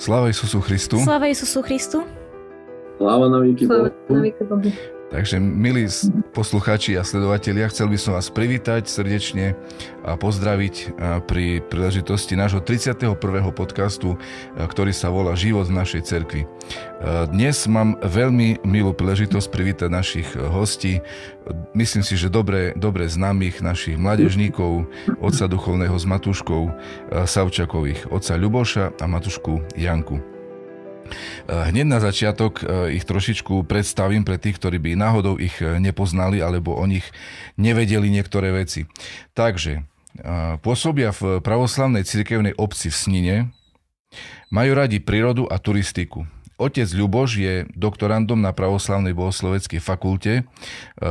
[0.00, 0.96] Sláva Isusu Christu.
[0.96, 2.00] Sláva Isusu Christu.
[2.96, 3.92] Sláva na výky Bohu.
[5.10, 5.90] Takže milí
[6.30, 9.58] poslucháči a sledovatelia, chcel by som vás privítať srdečne
[10.06, 10.94] a pozdraviť
[11.26, 13.18] pri príležitosti nášho 31.
[13.50, 14.14] podcastu,
[14.54, 16.46] ktorý sa volá Život v našej cerkvi.
[17.34, 21.02] Dnes mám veľmi milú príležitosť privítať našich hostí,
[21.74, 24.86] myslím si, že dobre, dobre známych našich mladežníkov,
[25.18, 26.62] otca duchovného s Matuškou
[27.26, 30.29] Savčakových, otca Ľuboša a Matušku Janku.
[31.10, 35.78] Eh, hneď na začiatok eh, ich trošičku predstavím pre tých, ktorí by náhodou ich eh,
[35.82, 37.04] nepoznali alebo o nich
[37.58, 38.86] nevedeli niektoré veci.
[39.34, 39.86] Takže
[40.66, 43.36] pôsobia v pravoslavnej cirkevnej obci v Snine,
[44.50, 46.26] majú radi prírodu a turistiku.
[46.60, 50.32] Otec Ľuboš je doktorandom na pravoslavnej bohosloveckej fakulte.
[50.38, 50.42] E,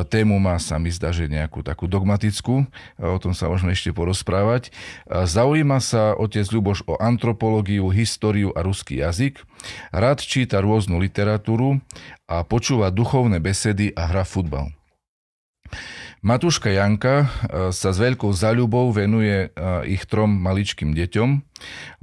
[0.05, 2.65] tému má sa mi zdá, že nejakú takú dogmatickú, e,
[3.01, 4.69] o tom sa môžeme ešte porozprávať.
[4.69, 9.41] E, zaujíma sa otec Ľuboš o antropológiu, históriu a ruský jazyk.
[9.89, 11.81] Rád číta rôznu literatúru
[12.29, 14.78] a počúva duchovné besedy a hra futbal.
[16.19, 17.27] Matúška Janka e,
[17.71, 19.49] sa s veľkou zaľubou venuje e,
[19.87, 21.29] ich trom maličkým deťom.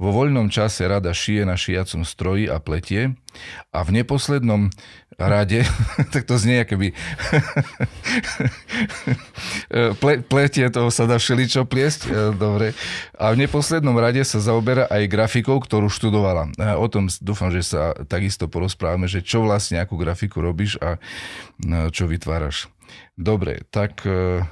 [0.01, 3.13] Vo voľnom čase rada šije na šijacom stroji a pletie.
[3.69, 4.73] A v neposlednom
[5.21, 5.61] rade,
[6.13, 6.97] tak to znie, keby
[10.01, 12.73] Ple, pletie, toho sa dá všeličo pliesť, e, dobre.
[13.21, 16.57] A v neposlednom rade sa zaoberá aj grafikou, ktorú študovala.
[16.81, 20.97] O tom dúfam, že sa takisto porozprávame, že čo vlastne, akú grafiku robíš a
[21.93, 22.69] čo vytváraš.
[23.17, 24.45] Dobre, tak e,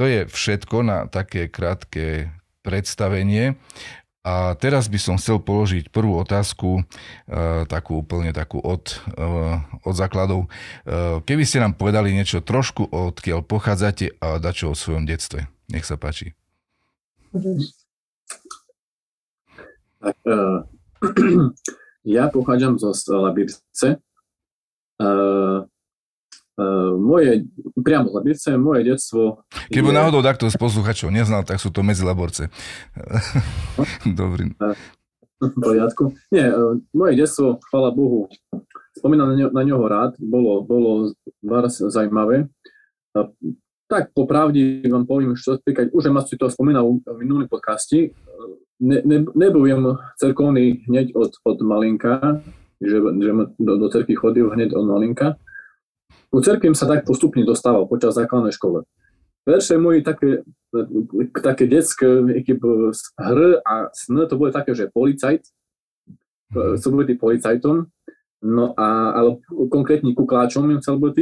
[0.00, 2.32] to je všetko na také krátke
[2.64, 3.60] predstavenie.
[4.26, 6.82] A teraz by som chcel položiť prvú otázku, e,
[7.68, 9.28] takú úplne takú od, e,
[9.84, 10.48] od základov.
[11.28, 15.44] Keby ste nám povedali niečo trošku, odkiaľ pochádzate a dačo o svojom detstve.
[15.68, 16.32] Nech sa páči.
[20.00, 20.16] Tak,
[22.16, 22.96] ja pochádzam zo
[24.96, 25.68] Uh,
[26.96, 27.44] moje,
[27.76, 29.44] priamo z Labice, moje detstvo...
[29.68, 29.96] Keby je...
[29.96, 32.48] náhodou takto z posluchačov neznal, tak sú to medzilaborce.
[34.20, 34.56] Dobrý.
[35.36, 36.16] V poriadku.
[36.32, 36.48] Nie,
[36.96, 38.32] moje detstvo, chvala Bohu,
[38.96, 41.12] spomínam na, ňo, na ňoho rád, bolo, bolo
[41.44, 42.48] vás zaujímavé.
[43.86, 48.16] Tak popravde vám poviem, čo týkať, už ma si to spomínal v minulým podcasti,
[48.80, 52.40] ne, ne, nebudem cerkovný hneď od, od malinka,
[52.80, 53.30] že, že
[53.60, 55.36] do, do cerky chodil hneď od malinka,
[56.30, 58.82] ku cerkvím sa tak postupne dostával počas základnej škole.
[59.46, 60.42] Verše moji také,
[61.38, 62.02] také detské
[63.14, 65.46] hry a sny, to boli také, že policajt,
[66.50, 66.82] mm.
[66.82, 67.86] som bol policajtom,
[68.42, 69.38] no a, ale
[69.70, 71.16] konkrétne kukláčom im chcel byť,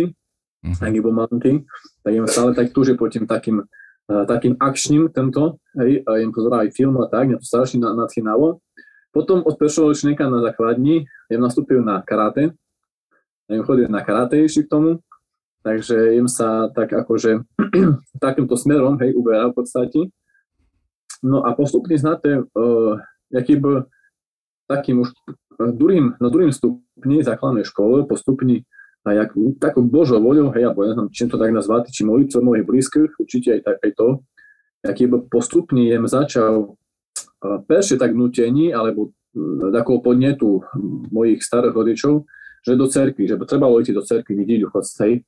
[0.65, 0.81] mm.
[0.81, 1.69] ak bol malinký,
[2.01, 6.33] tak im stále tak túže po tým takým, uh, takým akčným tento, hej, a im
[6.33, 8.65] pozeral aj film a tak, mňa to strašne nadchynalo.
[9.13, 12.57] Potom od prvého ročníka na základni ja nastúpil na karate,
[13.49, 14.91] neviem, chodil na karate ešte k tomu,
[15.65, 17.45] takže im sa tak akože
[18.25, 20.01] takýmto smerom, hej, uberal v podstate.
[21.25, 23.01] No a postupne znáte, uh,
[23.33, 23.89] jaký bol
[24.69, 28.65] takým už uh, druhým, na druhým stupni základnej školy, postupne
[29.05, 32.65] a jak, takou Božou voľou, hej, alebo neviem, čím to tak nazvať, či modlitvou mojich
[32.65, 34.09] blízkych, určite aj, tak, aj to,
[34.81, 40.65] aký postupne jem začal uh, peršie tak nutení, alebo uh, takého podnetu
[41.13, 42.25] mojich starých rodičov,
[42.65, 44.65] že do cerky, že trebalo ísť do cerky vidieť
[45.05, 45.21] hej.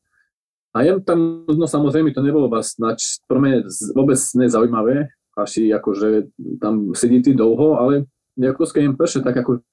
[0.73, 3.65] A ja tam, no samozrejme, to nebolo vás nač, pro mňa
[3.97, 9.65] vôbec nezaujímavé, asi akože tam sedíte dlho, ale nejako sa im prše tak ako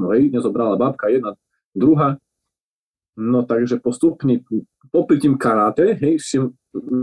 [0.00, 1.36] no hej, nezobrala babka jedna,
[1.76, 2.16] druhá,
[3.16, 4.40] no takže postupne,
[4.92, 6.20] popri tým karate, hej,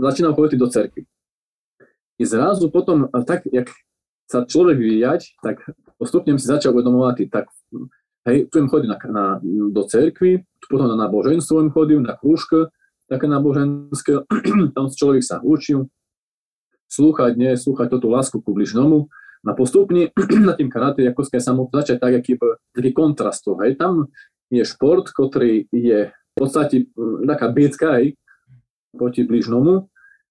[0.02, 1.00] začínal chodiť do cerky.
[2.16, 3.70] I zrazu potom, tak, jak
[4.26, 5.62] sa človek vyvíjať, tak
[6.00, 7.46] postupne si začal uvedomovať, tak
[8.26, 9.38] Hej, tu im chodí na, na,
[9.70, 12.74] do cerkvy, potom na náboženstvo im chodil, na krúžke,
[13.06, 14.26] také náboženské,
[14.74, 15.86] tam človek sa učil,
[16.90, 19.06] slúchať, nie, slúchať toto lásku ku bližnomu,
[19.46, 20.10] a postupne
[20.48, 22.34] na tým karate, ako sa samo začať tak, aký,
[22.74, 23.46] taký kontrast.
[23.62, 23.78] Hej.
[23.78, 24.10] Tam
[24.50, 26.90] je šport, ktorý je v podstate
[27.22, 28.18] taká bitka hej,
[28.90, 29.86] proti bližnomu,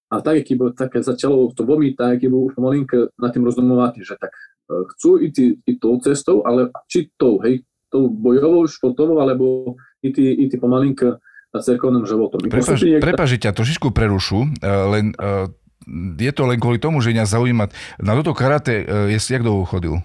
[0.06, 2.54] a tak, aký bol, také začalo to veľmi tak, aký bol už
[3.18, 4.30] na tým rozdomovať, že tak
[4.70, 10.12] e, chcú ísť, ísť tou cestou, ale či tou, hej, tou bojovou, športovou, alebo i
[10.12, 11.18] ty, i ty pomalinka
[11.54, 12.42] na cerkovnom životom.
[12.46, 15.48] Prepaž, ťa trošičku prerušu, e, len e,
[16.18, 17.64] je to len kvôli tomu, že mňa zaujíma.
[18.02, 20.02] Na toto karate je jak dlho chodil?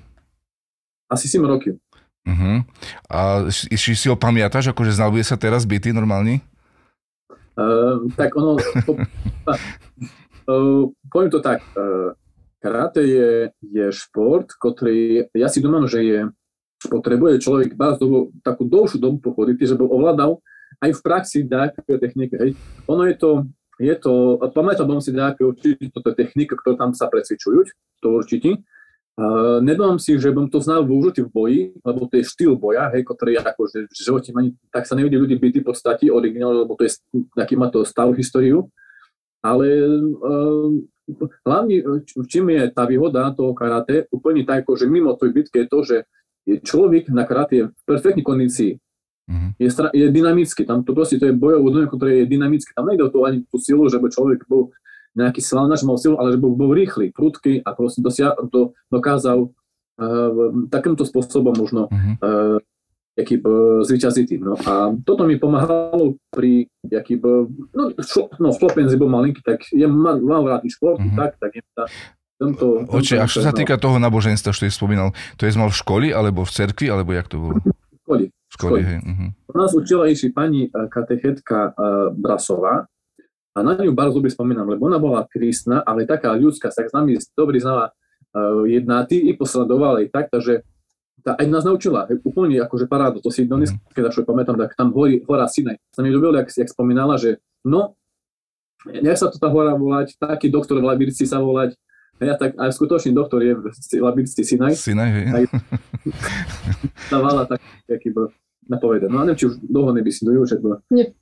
[1.12, 1.76] Asi 7 roky.
[2.22, 2.62] Uh-huh.
[3.10, 3.68] A si,
[3.98, 6.40] si ho pamätáš, akože znal by sa teraz byty normálny?
[7.58, 8.56] Uh, tak ono,
[8.86, 12.16] po, uh, poviem to tak, uh,
[12.62, 13.30] karate je,
[13.60, 16.20] je šport, ktorý, ja si domám, že je
[16.90, 20.42] potrebuje človek dobu, takú dlhšiu dobu pochodiť, že by ovládal
[20.82, 22.36] aj v praxi nejaké techniky.
[22.40, 22.52] Hej.
[22.88, 23.30] Ono je to,
[23.78, 27.68] je to, pamätal si nejaké určite toto technika, ktoré tam sa precvičujú,
[28.02, 28.62] to určite.
[29.20, 32.88] Uh, nedám si, že bym to znal využiť v boji, lebo to je štýl boja,
[32.96, 36.80] hej, ktorý akože v živote ani, tak sa nevidí ľudí bytí v podstate originál, lebo
[36.80, 36.96] to je,
[37.36, 38.72] taký má to starú históriu.
[39.44, 40.72] Ale uh,
[41.44, 41.76] hlavne,
[42.08, 45.80] v čím je tá výhoda toho karate, úplne tak, že mimo tej bitky je to,
[45.84, 45.98] že
[46.46, 48.72] je človek na karate je v perfektnej kondícii.
[49.32, 49.52] Mm-hmm.
[49.62, 52.74] Je, je dynamický, tam to proste to je bojové odhodlanie, ktoré je dynamické.
[52.76, 54.74] Tam nejde o to ani tú silu, že by človek bol
[55.16, 59.52] nejaký svalnač mal silu, ale že bol, bol rýchly, prudký a proste dosia, to dokázal
[59.52, 60.32] uh,
[60.72, 62.16] takýmto spôsobom možno uh-huh.
[62.24, 62.58] uh,
[63.20, 64.30] jaký uh, zvyťaziť.
[64.40, 67.20] No a toto mi pomáhalo pri jaký
[67.76, 71.16] no, šlo, no v bol malinký, tak je mal, mal rád šport, uh-huh.
[71.20, 71.86] tak, tak je tá,
[72.42, 75.78] tomto, Oče, a čo sa týka toho náboženstva, čo je spomínal, to je mal v
[75.78, 77.62] školi, alebo v cerkvi, alebo jak to bolo?
[77.62, 78.26] V školi.
[78.34, 79.00] V školi, hej.
[79.06, 79.30] Uh-huh.
[79.54, 82.90] Nás učila ešte pani katechetka uh, Brasová,
[83.52, 86.96] a na ňu bardzo dobre spomínam, lebo ona bola kristná, ale taká ľudská, sa s
[86.96, 90.64] nami dobre znala uh, jednáty i posledovala aj tak, takže
[91.22, 93.94] tá, aj nás naučila, úplne akože parádu, to si dnes, mm.
[93.94, 95.78] keď čo pamätám, tak tam horí hora Sinaj.
[95.94, 97.94] Sa mi ľúbilo, jak, jak spomínala, že no,
[98.88, 101.78] nech sa to tá hora volať, taký doktor v Labirci sa volať,
[102.22, 103.66] ja tak aj skutočný doktor je v
[103.98, 104.78] Labirci Sinaj.
[104.78, 105.46] Sinaj, hej.
[107.10, 107.58] Dávala tak,
[107.98, 108.30] aký bol
[108.70, 109.10] napovedať.
[109.10, 110.56] No a neviem, či už dlho nebysidujú, že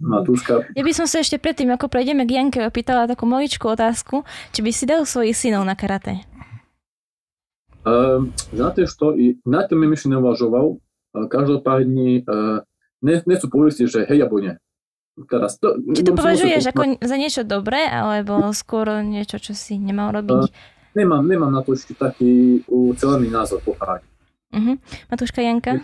[0.04, 0.68] Matúška.
[0.76, 4.60] Ja by som sa ešte predtým, ako prejdeme k Janke, opýtala takú maličkú otázku, či
[4.60, 6.28] by si dal svojich synov na karate?
[7.88, 12.60] Uh, znate što, i na tým ešte neuvažoval, uh, každopádne uh,
[13.00, 14.60] ne, nechcú povedať, že hej, alebo nie.
[15.32, 20.12] Teraz to, Či to považuješ ako za niečo dobré, alebo skôr niečo, čo si nemal
[20.12, 20.44] robiť?
[20.48, 24.06] Uh, nemám, nemám na to ešte taký ucelený názor pochádať.
[24.50, 24.76] Uh-huh.
[25.14, 25.78] Matúška Janka?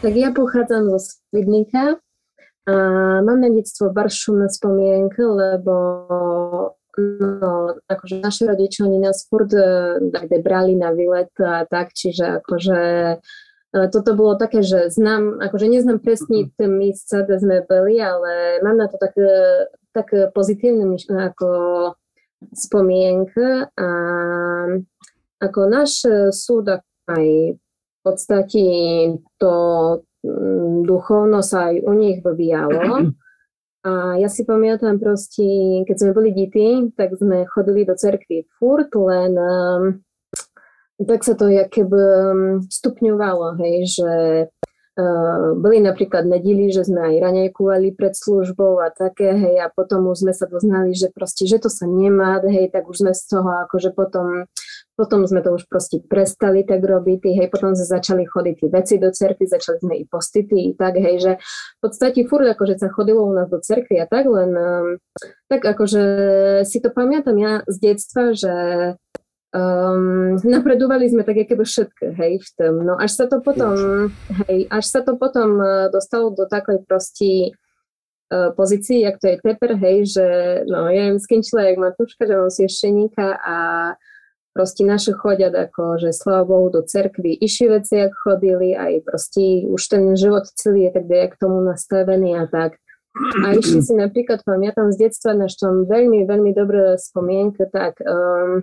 [0.00, 2.00] Tak ja pochádzam zo Svidnika
[2.64, 2.74] a
[3.20, 5.74] mám na detstvo baršumné spomienky, lebo
[7.20, 9.52] no, akože naši rodičia, oni nás furt
[10.00, 12.80] kde brali na výlet a tak, čiže akože
[13.76, 16.50] e, toto bolo také, že znám, akože neznám presne mhm.
[16.56, 19.28] tie místca, kde sme boli, ale mám na to také,
[19.92, 21.48] tak pozitívne ako
[22.52, 23.88] spomienky a
[25.40, 26.04] ako náš
[26.36, 26.68] súd
[27.08, 27.26] aj
[27.56, 28.64] v podstate
[29.36, 29.54] to
[30.24, 32.80] mm, duchovno sa aj u nich vyvíjalo.
[33.80, 35.40] A ja si pamätám proste,
[35.88, 39.84] keď sme boli deti, tak sme chodili do cerkvy furt, len um,
[41.00, 44.12] tak sa to keby um, stupňovalo, hej, že
[44.96, 50.08] uh, boli napríklad nedili, že sme aj ranejkovali pred službou a také, hej, a potom
[50.10, 53.22] už sme sa doznali, že proste, že to sa nemá, hej, tak už sme z
[53.28, 54.48] toho akože potom
[55.00, 58.94] potom sme to už proste prestali tak robiť, hej, potom sme začali chodiť tie veci
[59.00, 63.24] do cerky, začali sme i postity, tak, hej, že v podstate furt akože sa chodilo
[63.24, 64.88] u nás do cerky a tak, len um,
[65.48, 66.04] tak akože
[66.68, 68.52] si to pamätám ja z detstva, že
[69.54, 72.74] um, napredovali sme tak keby všetko, hej, v tom.
[72.86, 73.74] No až sa to potom,
[74.46, 77.32] hej, až sa to potom uh, dostalo do takej prosti
[78.30, 80.26] uh, pozícii, jak to je teper, hej, že
[80.70, 83.56] no, ja im skončila jak Matúška, že mám siešteníka a
[84.50, 89.66] proste naše chodia ako, že sláva Bohu do cerkvy, išli veci, jak chodili, aj proste
[89.66, 92.78] už ten život celý je tak k tomu nastavený a tak.
[93.42, 98.62] A išli si napríklad, pamätám z detstva, na čo veľmi, veľmi dobré spomienky, tak um,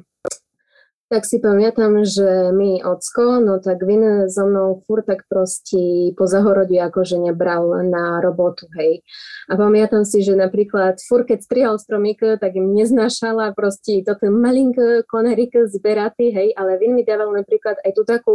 [1.07, 6.27] tak si pamätám, že mi ocko, no tak vin so mnou fur tak proste po
[6.27, 9.07] zahorodí akože nebral na robotu, hej.
[9.47, 15.07] A pamätám si, že napríklad fur keď strihal stromík, tak im neznášala proste toto malinké
[15.07, 18.33] konerik zberaty, hej, ale vin mi dával napríklad aj tú takú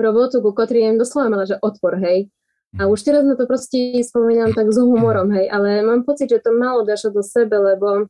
[0.00, 2.32] robotu, ku ktorej im doslova mala, že odpor, hej.
[2.80, 6.40] A už teraz na to proste spomínam tak s humorom, hej, ale mám pocit, že
[6.40, 8.08] to malo dašo do sebe, lebo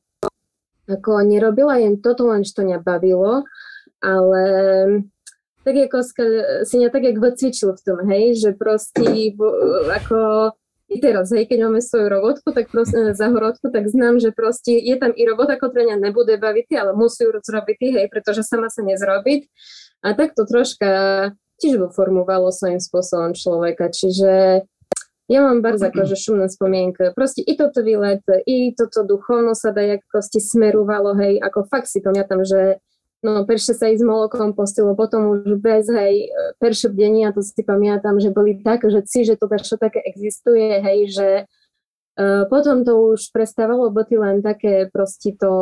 [0.87, 3.43] ako nerobila jen toto len, čo nebavilo,
[4.01, 4.45] ale
[5.67, 5.99] tak ako
[6.63, 9.35] si mňa tak jak vycvičil v tom, hej, že proste
[9.91, 10.53] ako
[10.87, 14.79] i teraz, hej, keď máme svoju robotku, tak proste za horodku, tak znám, že proste
[14.79, 18.71] je tam i robota, ktorá mňa nebude baviť, ale musí ju zrobiť, hej, pretože sama
[18.71, 19.51] sa nezrobiť.
[20.07, 20.91] A tak to troška
[21.59, 24.63] tiež formovalo svojím spôsobom človeka, čiže
[25.27, 27.11] ja mám bardzo akože šumná spomienka.
[27.19, 31.91] Proste i toto výlet, i toto duchovno sa da jak proste smerovalo, hej, ako fakt
[31.91, 32.79] si pamätám, že
[33.33, 36.31] no perše sa ísť molokom postilo, potom už bez, hej,
[36.63, 40.79] perše bdenia, to si pamätám, že boli tak, že si, že to čo také existuje,
[40.79, 41.29] hej, že
[42.21, 45.53] uh, potom to už prestávalo byť len také proste to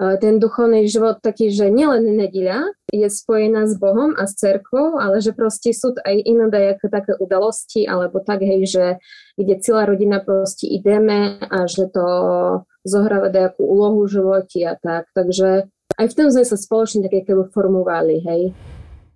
[0.00, 5.20] ten duchovný život taký, že nielen nedeľa je spojená s Bohom a s cerkvou, ale
[5.20, 8.84] že proste sú aj iné dajaké také udalosti, alebo tak, hej, že
[9.36, 12.06] kde celá rodina proste ideme a že to
[12.80, 15.04] zohráva nejakú úlohu v živote a tak.
[15.12, 15.68] Takže
[16.00, 18.56] aj v tom sme sa spoločne také keby formovali, hej.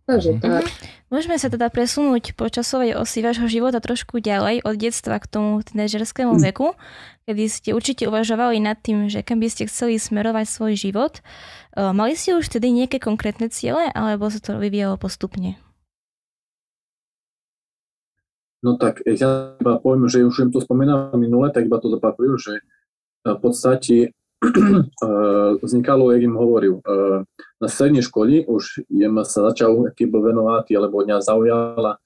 [0.04, 0.44] Takže mm-hmm.
[0.44, 0.68] tak.
[1.08, 5.64] Môžeme sa teda presunúť po časovej osi vášho života trošku ďalej od detstva k tomu
[5.64, 6.76] tínežerskému veku,
[7.24, 11.24] kedy ste určite uvažovali nad tým, že kam by ste chceli smerovať svoj život.
[11.72, 15.56] Mali ste už tedy nejaké konkrétne ciele, alebo sa to vyvíjalo postupne?
[18.60, 22.36] No tak ja iba poviem, že už im to spomínal minule, tak iba to zopakujú,
[22.36, 22.60] že
[23.24, 24.12] v podstate
[25.64, 26.84] vznikalo, jak im hovoril,
[27.60, 31.98] na strednej škole už jem sa začal keby venovať, alebo mňa zaujala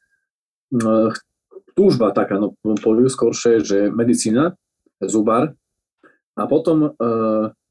[1.73, 4.59] túžba taká, no poviem skôršie, že medicína,
[4.99, 5.54] zubar.
[6.38, 6.95] A potom,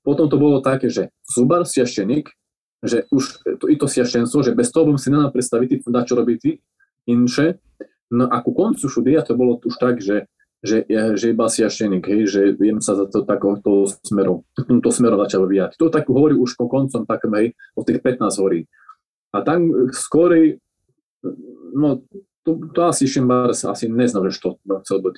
[0.04, 2.32] potom to bolo také, že zubar, siaštenik,
[2.84, 6.16] že už to, i to siaštenstvo, že bez toho bym si nenal predstaviť, na čo
[6.20, 6.62] robiť
[7.10, 7.60] inše.
[8.08, 10.32] No a ku koncu šudia to bolo už tak, že
[10.66, 15.46] že, že iba siašteník, hej, že viem sa za to takoto smerom, tomto smerom začal
[15.46, 15.78] vyvíjať.
[15.78, 18.66] To tak hovorí už po koncom takom, hej, od tých 15 horí.
[19.36, 20.58] A tam skorej,
[21.78, 22.02] no
[22.42, 25.16] to, to asi Šimbars asi neznal, že to chcel byť.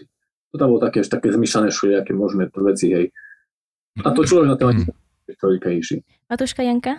[0.50, 3.06] To tam bolo také, také zmyšľané všelijaké možné veci, hej.
[4.02, 6.04] A to človek na to ani mm-hmm.
[6.26, 6.98] Matuška Janka?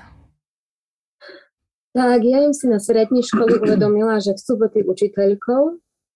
[1.90, 5.62] Tak, ja im si na strednej škole uvedomila, že chcú byť učiteľkou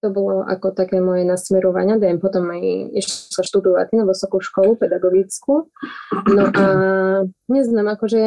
[0.04, 2.60] to bolo ako také moje nasmerovanie, dajem potom aj
[2.92, 5.72] išla študovať na vysokú školu pedagogickú.
[6.28, 6.64] No a
[7.48, 8.20] neznám, akože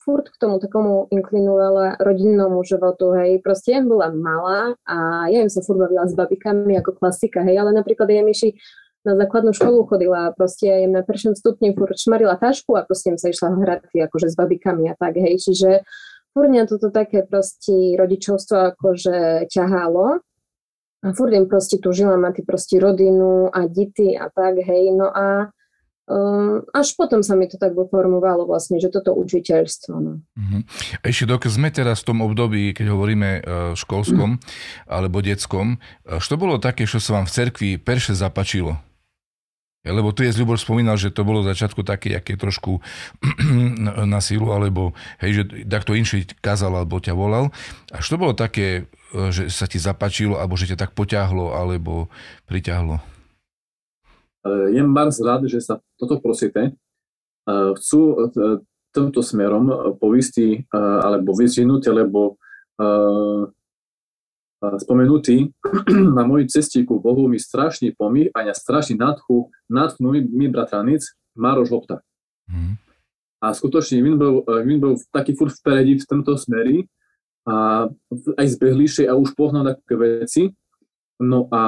[0.00, 5.52] furt k tomu takomu inklinuvala rodinnému životu, hej, proste ja bola malá a ja im
[5.52, 8.56] sa furt bavila s babikami ako klasika, hej, ale napríklad ja myši
[9.04, 12.88] na základnú školu chodila a proste ja im na prvšom stupni furt šmarila tašku a
[12.88, 15.84] proste im sa išla hrať akože s babikami a tak, hej, čiže
[16.32, 20.24] furt toto také proste rodičovstvo akože ťahalo
[21.02, 25.54] a furt im proste túžila mať proste rodinu a dity a tak, hej, no a
[26.10, 29.94] um, až potom sa mi to tak formovalo vlastne, že toto učiteľstvo.
[30.00, 30.12] No.
[30.24, 30.60] Uh-huh.
[31.04, 33.42] Ešte dok sme teraz v tom období, keď hovoríme uh,
[33.78, 34.90] školskom uh-huh.
[34.90, 38.87] alebo detskom, uh, čo bolo také, čo sa vám v cerkvi perše zapačilo?
[39.86, 42.82] Lebo tu je Ľubor spomínal, že to bolo začiatku také, aké trošku
[44.12, 44.92] na sílu, alebo
[45.22, 47.54] hej, že takto inší kázal alebo ťa volal.
[47.94, 52.10] A čo bolo také, e, že sa ti zapačilo, alebo že ťa tak poťahlo, alebo
[52.50, 52.98] priťahlo?
[54.48, 56.62] Je Mars rád, že sa toto prosíte.
[56.68, 56.70] E,
[57.78, 58.14] chcú e,
[58.90, 62.40] týmto smerom povistí alebo vyzvinúť, lebo
[64.58, 65.54] spomenutý
[66.16, 71.06] na moju cestiku Bohu mi strašný pomývania, strašný nadchu, natchnul mi bratranic
[71.38, 72.02] Maroš Hopta.
[72.50, 72.74] Mm.
[73.38, 76.90] A skutočne Vin bol, eh, Vin bol taký furt vpredí v tomto smeri
[77.46, 77.86] a
[78.34, 80.42] aj zbehlíšej a už poznal také veci.
[81.18, 81.62] No a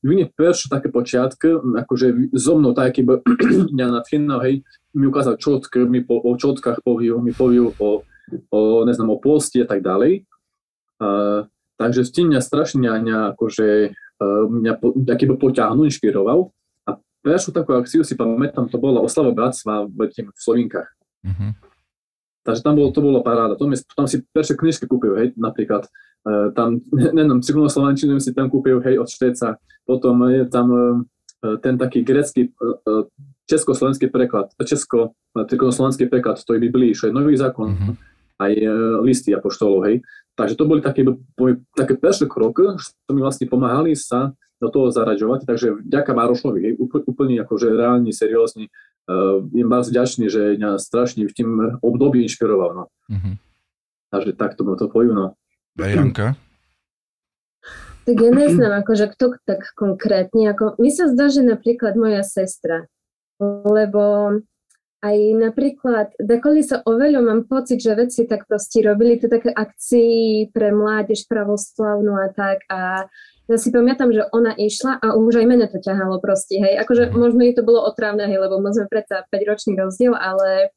[0.00, 3.04] Vin je prvšie také počiatky, akože so mnou taký
[3.72, 4.64] mňa natchnul, hej,
[4.96, 8.04] mi ukázal čotk, mi po, o čotkách povil, mi povil o,
[8.52, 10.24] o, neznam, o posti a tak ďalej.
[11.82, 13.68] Takže s tým mňa strašne mňa, akože,
[14.22, 14.72] uh, mňa
[15.02, 16.54] taký poťahnu, inšpiroval.
[16.86, 20.86] A prvú takú akciu si pamätám, to bola oslava bratstva v, v Slovinkách.
[21.26, 21.50] Mm-hmm.
[22.46, 23.58] Takže tam bolo, to bolo paráda.
[23.58, 25.90] Tam, tam si prvé knižky kúpil, hej, napríklad.
[26.22, 29.58] Uh, tam, neviem, cykloslovenčinu si tam kúpil, hej, od Šteca.
[29.82, 32.54] Potom je tam uh, ten taký grecký,
[33.50, 37.94] československý preklad, česko, cykloslovenský preklad, to je Biblii, čo je nový zákon, mm-hmm.
[38.38, 38.52] aj
[39.02, 40.06] listy apoštolov, hej.
[40.32, 41.04] Takže to boli také,
[41.76, 45.44] také prvé kroky, čo mi vlastne pomáhali sa do toho zaraďovať.
[45.44, 51.34] Takže vďaka Marošovi, úplne akože reálne, seriózne, uh, je vás vďačný, že mňa strašne v
[51.34, 51.50] tým
[51.82, 52.70] období inšpiroval.
[52.72, 52.84] No.
[53.10, 53.34] Mm-hmm.
[54.12, 55.16] Takže takto to poviem.
[55.18, 55.26] No.
[55.80, 56.38] A Janka?
[58.02, 60.50] Tak ja neznám, akože kto tak konkrétne.
[60.50, 62.90] Ako, mi sa zdá, že napríklad moja sestra,
[63.42, 64.36] lebo
[65.02, 70.54] aj napríklad, dekoli sa oveľa mám pocit, že veci tak proste robili to také akcii
[70.54, 73.10] pre mládež pravoslavnú a tak a
[73.50, 77.10] ja si pamätám, že ona išla a už aj mene to ťahalo proste, hej, akože
[77.10, 80.70] možno jej to bolo otrávne, hej, lebo my sme predsa 5 ročný rozdiel, ale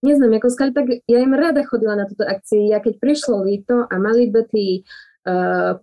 [0.00, 3.84] neznám, ako skali, tak ja im rada chodila na túto akcii, ja keď prišlo líto
[3.84, 4.88] a mali by tí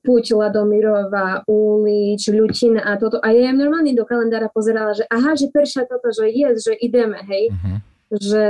[0.01, 3.21] Puť, Ladomirova, Úlič, Ľutina a toto.
[3.21, 6.73] A ja im normálne do kalendára pozerala, že aha, že perša toto, že je, že
[6.73, 7.53] ideme, hej.
[7.53, 7.77] Uh-huh.
[8.17, 8.45] Že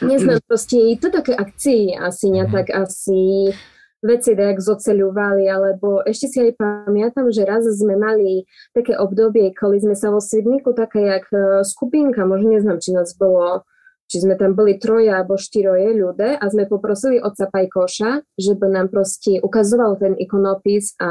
[0.00, 2.54] neznám, proste to také akcie asi, ne, uh-huh.
[2.56, 3.52] tak asi
[4.00, 9.84] veci tak zoceľovali, alebo ešte si aj pamätám, že raz sme mali také obdobie, kedy
[9.84, 13.68] sme sa vo Svidníku, taká jak uh, skupinka, možno neznám, či nás bolo
[14.08, 18.66] či sme tam boli troje alebo štyroje ľudia a sme poprosili otca Pajkoša, že by
[18.72, 21.10] nám proste ukazoval ten ikonopis a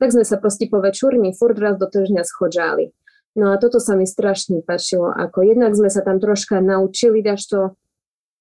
[0.00, 2.96] tak sme sa proste po večúrni furt raz do týždňa schodžali.
[3.34, 7.42] No a toto sa mi strašne páčilo, ako jednak sme sa tam troška naučili, daž
[7.50, 7.60] to,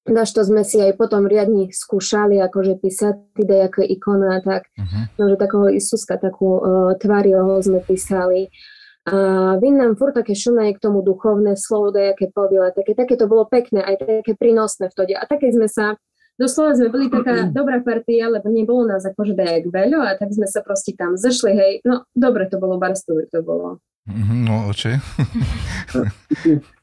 [0.05, 5.09] daž to sme si aj potom riadne skúšali, akože písať teda ako ikona, tak, uh-huh.
[5.17, 8.53] no, že takého Isuska, takú uh, tvariho sme písali.
[9.03, 9.15] A
[9.59, 13.43] vy nám furt také šunaje k tomu duchovné slovo, dajaké povile, také, také to bolo
[13.43, 15.13] pekné, aj také prínosné v tode.
[15.19, 15.99] A také sme sa,
[16.39, 20.47] doslova sme boli taká dobrá partia, lebo nebolo nás akože dajak veľa a tak sme
[20.47, 23.83] sa proste tam zešli, hej, no dobre to bolo, barstové to bolo.
[24.07, 24.99] Mhm, no, oče.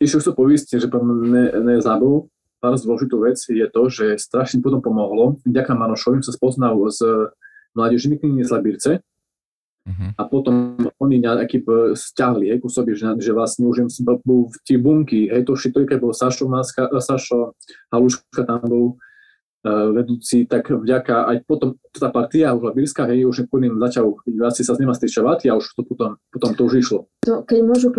[0.00, 2.28] Ešte chcem povísť, že ne, nezabudol,
[2.60, 7.00] pár zložitú vec je to, že strašne potom pomohlo, vďaka Manošovi sa spoznal s
[7.72, 8.90] mládežnými knihy z Labírce,
[9.80, 10.12] Uh-huh.
[10.12, 11.64] A potom oni nejaký
[11.96, 13.88] stiahli, hej, ku sobi, že, že vlastne už
[14.20, 17.56] bol v tie bunky, hej, to všetko, keď bol Sašo, Maska, Sašo
[17.88, 18.87] Haluška tam bol,
[19.64, 24.64] uh, vedúci, tak vďaka aj potom tá partia už Labírska, hej, už ním začal vlastne
[24.68, 27.00] sa s nima stričovať a už to potom, potom to už išlo.
[27.30, 27.94] To, keď môžu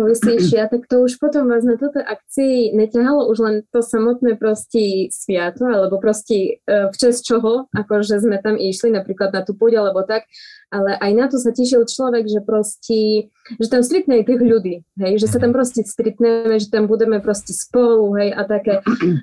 [0.52, 5.08] ja, tak to už potom vás na toto akcii neťahalo už len to samotné proste
[5.08, 10.04] sviato, alebo proste v čest čoho, akože sme tam išli napríklad na tú pôď alebo
[10.04, 10.28] tak,
[10.72, 13.28] ale aj na to sa tešil človek, že proste,
[13.60, 17.20] že tam stretne aj tých ľudí, hej, že sa tam proste stretneme, že tam budeme
[17.20, 18.80] proste spolu, hej, a také,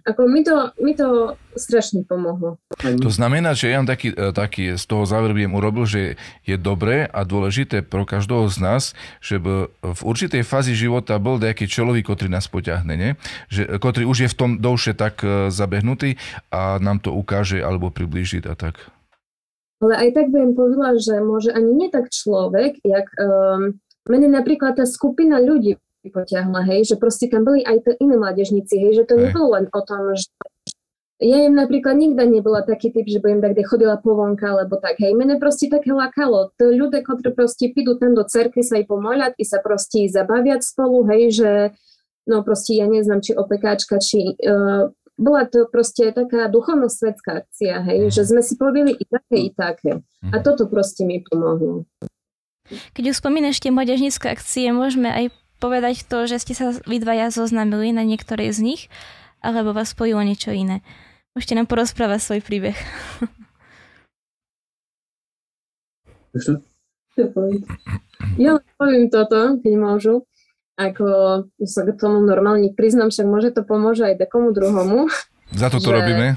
[0.09, 2.61] ako mi to, mi to strašne pomohlo.
[2.77, 7.09] To znamená, že ja taký, e, taký z toho záver by urobil, že je dobré
[7.09, 8.83] a dôležité pro každého z nás,
[9.17, 13.09] že v určitej fázi života bol nejaký človek, ktorý nás poťahne, ne?
[13.51, 17.91] Že, ktorý už je v tom douše tak e, zabehnutý a nám to ukáže alebo
[17.91, 18.91] priblížiť a tak.
[19.79, 23.79] Ale aj tak by im povedala, že môže ani nie tak človek, jak um,
[24.11, 28.75] mene napríklad tá skupina ľudí potiahla, hej, že proste tam boli aj to iné mládežníci,
[28.75, 30.31] hej, že to nebolo len o tom, že
[31.19, 34.79] ja im napríklad nikdy nebola taký typ, že budem tak, kde chodila po vonka, alebo
[34.79, 36.55] tak, hej, mene proste také lakalo.
[36.55, 40.63] To ľudia, ktorí proste pídu tam do cerky sa aj pomoľať i sa proste zabaviať
[40.63, 41.51] spolu, hej, že
[42.23, 48.07] no proste ja neznám, či opekáčka, či uh, bola to proste taká duchovno-svetská akcia, hej,
[48.07, 48.11] mm.
[48.15, 49.91] že sme si povedali i také, i také.
[50.31, 50.43] A mhm.
[50.47, 51.83] toto proste mi pomohlo.
[52.95, 57.27] Keď už spomínaš tie mladežnícke akcie, môžeme aj povedať to, že ste sa vy dvaja
[57.33, 58.81] zoznamili na niektorej z nich,
[59.43, 60.79] alebo vás spojilo niečo iné.
[61.37, 62.77] Môžete nám porozprávať svoj príbeh.
[68.37, 70.29] Ja poviem toto, keď môžu
[70.79, 71.05] ako
[71.67, 75.11] sa k tomu normálne priznám, však môže to pomôže aj takomu druhomu.
[75.51, 75.95] Za to to že...
[75.99, 76.27] robíme.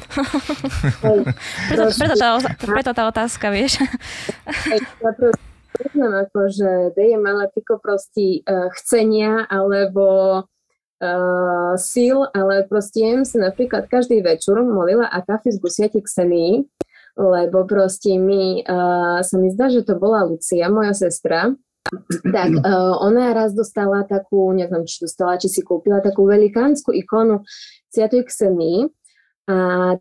[1.70, 2.28] preto, preto, tá,
[2.66, 3.78] preto tá otázka, vieš.
[4.98, 5.10] ja
[5.78, 10.42] priznám, ako, že deje mala tyko proste uh, chcenia alebo
[11.02, 16.62] uh, síl, ale proste jem si napríklad každý večer molila a kafe z gusiati Ksenii,
[17.18, 21.52] lebo proste mi, uh, sa mi zdá, že to bola Lucia, moja sestra,
[22.22, 27.42] tak uh, ona raz dostala takú, neviem, či dostala, či si kúpila takú velikánsku ikonu
[27.92, 28.88] Sviatoj Ksenii
[29.42, 29.56] a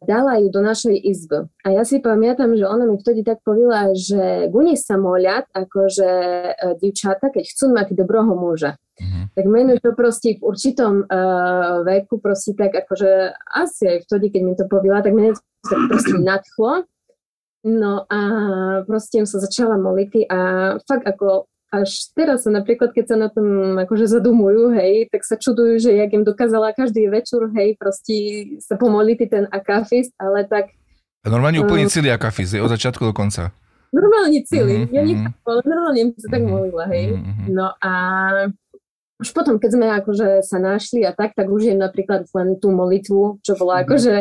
[0.06, 1.50] dala ju do našej izby.
[1.66, 6.12] A ja si pamätám, že ona mi vtedy tak povedala, že guní sa moľať, akože
[6.54, 8.78] uh, divčata, keď chcú mať dobroho muža.
[9.02, 9.24] Mm-hmm.
[9.34, 14.42] Tak mene to proste v určitom uh, veku proste tak akože asi aj vtedy, keď
[14.46, 16.86] mi to povedala, tak mene to proste nadchlo.
[17.62, 18.20] No a
[18.90, 20.40] proste sa začala moliť a
[20.82, 25.40] fakt ako až teraz sa napríklad, keď sa na tom akože zadumujú, hej, tak sa
[25.40, 28.16] čudujú, že jak im dokázala každý večer, hej, proste
[28.60, 30.76] sa pomoliť ten akafist, ale tak...
[31.24, 33.56] A normálne úplne uh, celý akafist, od začiatku do konca.
[33.96, 34.96] Normálne celý, mm-hmm.
[34.96, 35.04] ja
[35.48, 37.16] ale normálne sa tak mhm, molila, hej.
[37.16, 37.48] Mm-hmm.
[37.52, 37.92] No a
[39.22, 42.74] už potom, keď sme akože sa našli a tak, tak už je napríklad len tú
[42.74, 43.82] molitvu, čo bola mhm.
[43.86, 44.14] akože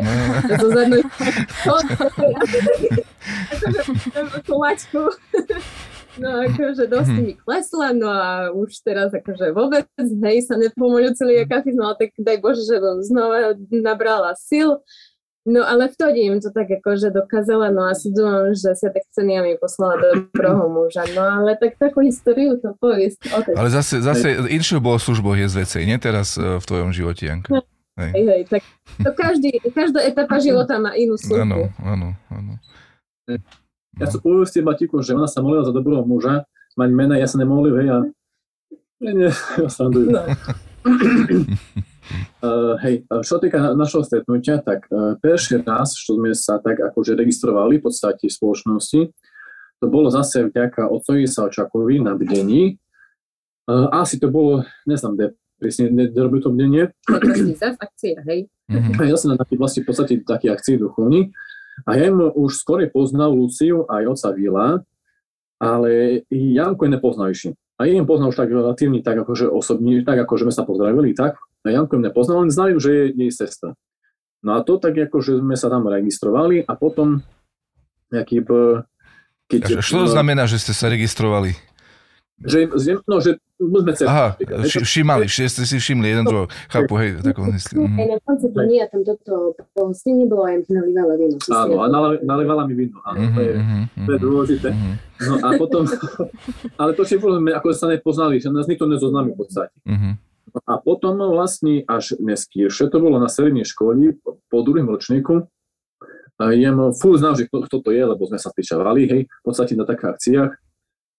[0.60, 1.02] zo zadnej
[6.20, 7.22] No akože dosť mhm.
[7.24, 11.96] mi klesla, no a už teraz akože vôbec, hej, sa nepomôžu celý akafis, no ale
[11.96, 14.84] tak daj Bože, že som znova nabrala sil.
[15.48, 19.08] No ale vtedy im to tak akože dokázala, no a si dúfam, že sa tak
[19.08, 21.08] cenia mi poslala do prvého muža.
[21.16, 23.24] No ale tak takú históriu to poviesť.
[23.56, 27.24] Ale zase, zase inšou bolo službo je z vecej, nie teraz e, v tvojom živote,
[27.24, 27.48] Janka.
[27.56, 27.64] No,
[27.96, 28.12] hej.
[28.12, 28.62] Hej, hej, tak
[29.00, 31.40] to každý, každá etapa života má inú službu.
[31.40, 32.52] Áno, áno, áno.
[33.98, 36.46] Ja chcem povedať Batiku, že ona sa molila za dobrého muža,
[36.78, 37.98] mať mena, ja sa nemolil, hej, a
[39.00, 40.22] nie, nie, ja sa No.
[42.40, 47.12] uh, hej, čo týka našho stretnutia, tak uh, prvý raz, čo sme sa tak akože
[47.18, 49.00] registrovali v podstate v spoločnosti,
[49.80, 52.76] to bolo zase vďaka otcovi sa očakovi na bdení.
[53.68, 55.26] Uh, asi to bolo, neznám, de,
[55.60, 56.84] presne nerobil to mne nie.
[57.60, 58.48] Zas akcia, hej.
[58.72, 58.96] Mhm.
[58.96, 61.32] A ja som na taký vlastne v podstate taký akcii duchovní.
[61.84, 64.68] A ja už skôr poznal Luciu aj oca Vila,
[65.60, 67.50] ale Janko je nepoznajší.
[67.80, 71.16] A ja im poznal už tak relatívne, tak akože osobne, tak akože sme sa pozdravili,
[71.16, 71.40] tak.
[71.64, 73.72] A Janko im nepoznal, len znali, že je jej sestra.
[74.40, 77.20] No a to tak akože sme sa tam registrovali a potom
[78.12, 78.44] nejaký...
[79.50, 81.56] Keď, Čo to znamená, že ste sa registrovali?
[82.40, 84.08] Že- no, že sme cez...
[84.08, 86.48] Aha, vši- všimali, ste si všimli jeden druhého.
[86.66, 87.76] Chápu, hej, takom mysli.
[87.76, 88.08] Aj Mhm.
[88.08, 89.34] na konci dní a tam toto
[89.70, 91.36] pohostenie bolo aj nalívalo víno.
[91.36, 91.86] si si Áno, a
[92.18, 92.98] nalievala mi víno.
[93.02, 94.68] Áno, to je, Mhm, to je mhm, dôležité.
[94.70, 95.82] mhm, No a potom,
[96.80, 99.74] ale to všetko sme ako sa nepoznali, že nás nikto nezoznámi v podstate.
[99.84, 100.10] mhm.
[100.50, 104.18] No a potom vlastne až neskôršie, to bolo na strednej škole,
[104.50, 105.46] po, druhém ročníku,
[106.36, 109.42] a jem full znal, že kto, kto to je, lebo sme sa stýčavali, hej, v
[109.44, 110.50] podstate na takých akciách.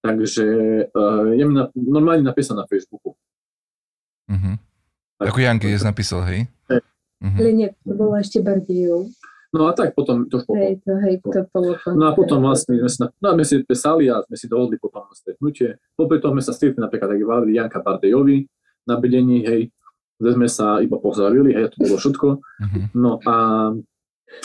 [0.02, 0.46] Takže
[0.90, 3.14] uh, jem na, normálne napísal na Facebooku.
[4.30, 4.58] mhm.
[5.22, 6.50] Ako Janky dnes napísal, hej?
[6.66, 6.82] Hej.
[7.22, 7.38] Mhm.
[7.38, 9.14] Ale nie, to bolo ešte Bardiu.
[9.52, 11.76] No a tak potom to už po, Hej, to, hej, to bolo...
[11.92, 14.80] No a potom vlastne sme sa, no a sme si písali a sme si dohodli
[14.80, 15.76] potom stretnutie.
[16.00, 18.48] Popri tom sme sa stretli napríklad aj Vali Janka Bardejovi
[18.88, 19.68] na bedení, hej,
[20.18, 22.28] kde sme sa iba pozdravili, hej, to bolo všetko.
[22.64, 22.80] Mhm.
[22.96, 23.36] No a,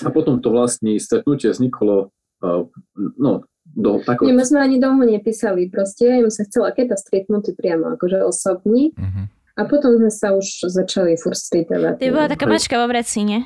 [0.03, 2.11] a potom to vlastne stretnutie vzniklo,
[2.43, 2.67] uh,
[3.15, 4.25] no, do takého...
[4.25, 7.93] Nie, my sme ani dlho nepísali, proste ja im sa chcela keď to stretnúť priamo,
[7.95, 8.97] akože osobní.
[8.97, 9.23] Mhm.
[9.57, 11.97] A potom sme sa už začali furt stretávať.
[11.97, 13.41] To bola taká mačka vo vreci, nie?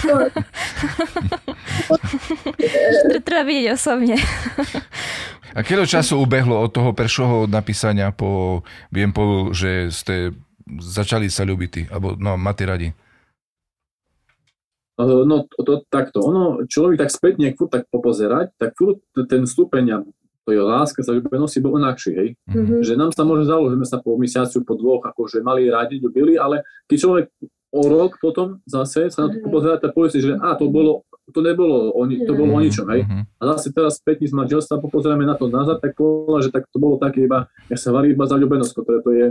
[0.00, 0.32] Tr-
[3.24, 4.16] Treba vidieť osobne.
[5.52, 10.32] A keľo času ubehlo od toho prvého napísania po, viem po, že ste
[10.80, 12.92] začali sa ľúbiť, ty, alebo no, máte radi.
[14.94, 19.02] Uh, No to, to, takto, ono, človek tak spätne, ak furt tak popozerať, tak furt
[19.26, 19.98] ten stupeň a
[20.44, 22.28] to je láska sa ľúbenosti bol inakší, hej.
[22.46, 22.54] Mhm.
[22.54, 22.74] Mhm.
[22.84, 25.98] Že nám sa môže zdalo, že sme sa po mesiacu, po dvoch, akože mali radi,
[25.98, 27.24] ľúbili, ale keď človek
[27.74, 29.50] o rok potom zase sa na to Mhm.
[29.50, 31.02] pozerá, tak povie si, že a to bolo,
[31.32, 33.02] to nebolo o, to bolo o ničom, hej.
[33.02, 33.22] Mhm.
[33.40, 36.78] A zase teraz späť z manželstva popozeráme na to nazad, tak povedala, že tak to
[36.78, 39.26] bolo také iba, ja sa varí iba za ľúbenosť, ktoré to je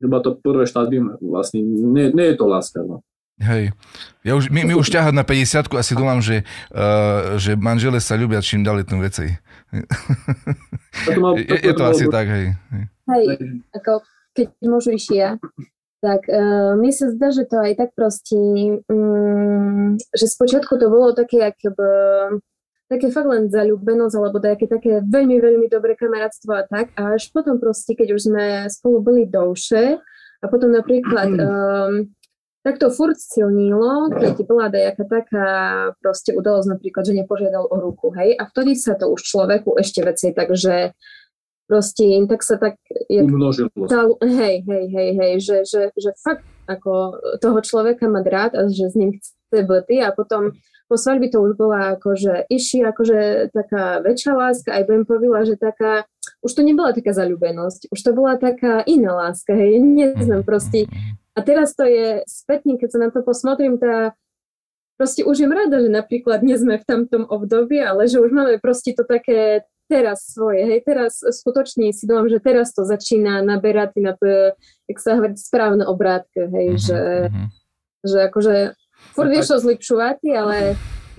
[0.00, 3.04] iba to prvé štádium, vlastne nie, nie je to láska, no.
[3.42, 3.74] Hej.
[4.22, 8.14] Ja už, my, my už ťahať na 50 asi dúfam, že, uh, že manžele sa
[8.14, 9.28] ľúbia čím ďalej tým vecej.
[9.74, 12.54] A mal, Je, je to asi tak, hej.
[13.10, 13.24] hej.
[13.74, 14.06] Ako
[14.38, 15.34] keď môžu ešte ja,
[15.98, 18.36] tak uh, mi sa zdá, že to aj tak proste,
[18.86, 22.38] um, že spočiatku to bolo také, akoby,
[22.86, 27.32] také fakt len zalúbenosť, alebo také, také veľmi, veľmi dobré kamarátstvo a tak, a až
[27.32, 29.98] potom proste, keď už sme spolu boli dlhšie,
[30.38, 32.04] a potom napríklad um,
[32.64, 35.48] tak to furt silnilo, keď bola nejaká taká
[36.00, 40.00] proste udalosť napríklad, že nepožiadal o ruku, hej, a vtedy sa to už človeku ešte
[40.00, 40.96] veci, takže
[41.68, 42.80] proste tak sa tak,
[43.12, 43.68] jak umnožilo.
[43.84, 48.64] tá, hej, hej, hej, hej, že, že, že fakt ako toho človeka mať rád a
[48.72, 50.56] že s ním chce byty a potom
[50.88, 55.56] po svadbi to už bola akože iši, akože taká väčšia láska, aj budem povedala, že
[55.56, 56.04] taká,
[56.40, 60.88] už to nebola taká zalúbenosť, už to bola taká iná láska, hej, neznám proste.
[61.34, 64.14] A teraz to je spätne, keď sa na to posmotrím, tá
[64.94, 68.62] proste už je rada, že napríklad nie sme v tamtom období, ale že už máme
[68.62, 73.92] proste to také teraz svoje, hej, teraz skutočne si dúfam, že teraz to začína naberať
[74.00, 74.56] na to,
[74.88, 77.46] jak sa hovorí, správne obrátke, hej, Mhm, že, mhm,
[78.00, 78.54] že akože
[79.12, 80.56] furt vieš to zlepšovať, ale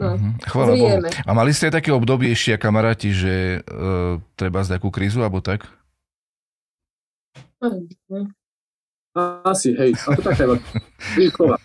[0.01, 0.30] no, mhm.
[0.49, 0.97] Chvála Bohu.
[1.06, 5.45] A mali ste aj také obdobie ešte, kamaráti, že uh, treba z nejakú krízu, alebo
[5.45, 5.69] tak?
[9.41, 10.56] Asi, hej, a to taká iba
[11.15, 11.56] výchova.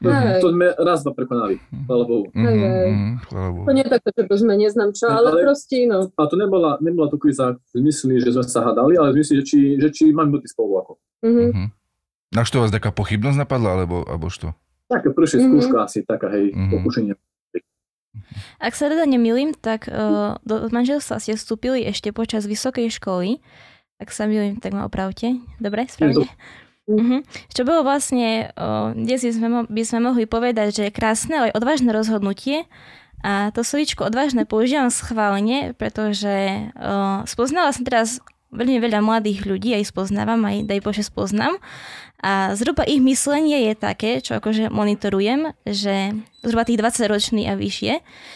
[0.00, 0.08] To,
[0.40, 2.24] to sme raz dva prekonali, chvála Bohu.
[2.32, 2.90] Mhm, Hej, hej.
[2.90, 3.64] mhm, Chvála Bohu.
[3.64, 6.36] To nie je také, že to sme neznám čo, ale Ale- proste, no, A to
[6.36, 10.12] nebola, nebola to kríza v že sme sa hádali, ale v že či, že či
[10.12, 10.92] máme byť spolu ako.
[11.24, 11.44] mhm.
[11.50, 11.66] Mhm.
[12.30, 14.52] Na čo vás taká pochybnosť napadla, alebo, alebo čo?
[14.86, 15.46] Také prvšie Mhm.
[15.48, 16.70] skúška asi, taká hej, Mhm.
[16.70, 17.14] pokušenie.
[18.58, 23.38] Ak sa teda nemýlim, tak uh, do manželstva ste vstúpili ešte počas vysokej školy.
[23.96, 25.38] Ak sa milím, tak ma opravte.
[25.56, 26.26] Dobre, správne?
[26.90, 27.22] Mhm.
[27.54, 28.50] Čo bolo vlastne,
[28.98, 32.66] dnes by sme, by sme mohli povedať, že je krásne, ale odvážne rozhodnutie.
[33.20, 38.18] A to slovíčko odvážne používam schválne, pretože uh, spoznala som teraz
[38.50, 41.60] veľmi veľa mladých ľudí, aj spoznávam, aj daj Bože spoznám.
[42.20, 47.56] A zhruba ich myslenie je také, čo akože monitorujem, že zhruba tých 20 ročný a
[47.56, 47.92] vyššie,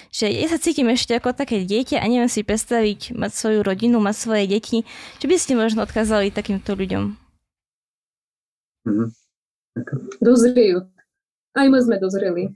[0.09, 4.01] že ja sa cítim ešte ako také dieťa a neviem si predstaviť mať svoju rodinu,
[4.01, 4.79] mať svoje deti.
[5.21, 7.24] Čo by ste možno odkázali takýmto ľuďom?
[8.85, 9.05] Mhm.
[10.20, 10.87] dozriejú.
[11.55, 12.53] Aj my sme dozreli.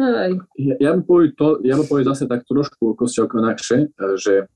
[0.00, 0.32] Aj.
[0.56, 4.48] Ja, ja by povedal to, ja by povedal zase tak trošku kosťok inakšie, že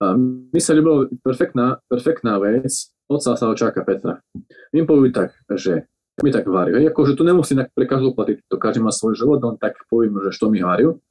[0.00, 2.72] A mi sa ľúbila perfektná, perfektná vec
[3.04, 4.24] od Sásaočáka Petra.
[4.72, 5.84] Mi povie tak, že
[6.24, 6.72] mi tak varí.
[6.72, 10.16] Hej, akože to nemusí pre každú platiť, to každý má svoj život, on tak poviem,
[10.24, 11.04] že što mi varil.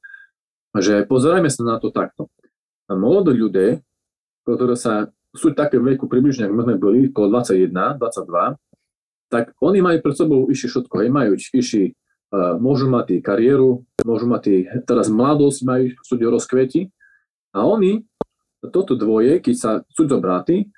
[0.74, 2.26] Že pozerajme sa na to takto.
[2.90, 3.78] Mladí ľudia,
[4.42, 8.58] ktorí sa sú také veku približne, ako sme boli, okolo 21, 22,
[9.30, 11.38] tak oni majú pred sebou iši všetko, hej, majú
[11.94, 16.90] uh, môžu mať kariéru, môžu mať teraz mladosť, majú sú rozkveti
[17.54, 18.02] a oni,
[18.74, 20.68] toto dvoje, keď sa sú dobratí,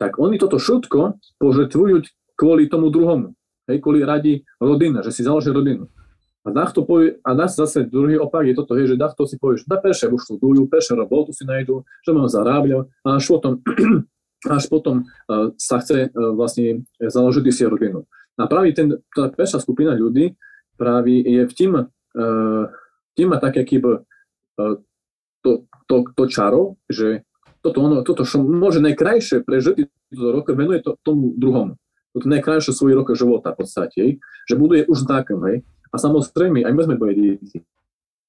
[0.00, 3.36] tak oni toto všetko požetvujú kvôli tomu druhomu,
[3.68, 5.86] hej, kvôli radi rodina, že si založí rodinu.
[6.48, 9.60] A to povie, a nás zase druhý opak je toto, hej, že to si povie,
[9.60, 12.88] že da perše už študujú, perše robotu si nájdu, že mám zarábľať.
[13.04, 13.60] A až potom
[14.46, 18.06] až potom uh, sa chce uh, vlastne založiť si rodinu.
[18.38, 20.38] A práve ten, tá perša skupina ľudí
[20.78, 21.90] práve je v tým,
[23.18, 24.06] tým má také kýb
[25.42, 25.50] to,
[25.90, 27.26] to, to čaro, že
[27.58, 31.74] toto, ono, toto čo môže najkrajšie prežiť toto rok, venuje to tomu druhomu.
[32.14, 34.02] Toto najkrajšie svoj rok života v podstate,
[34.46, 35.66] že buduje už znakom, hej.
[35.90, 37.66] A samozrejme, aj my sme boli deti.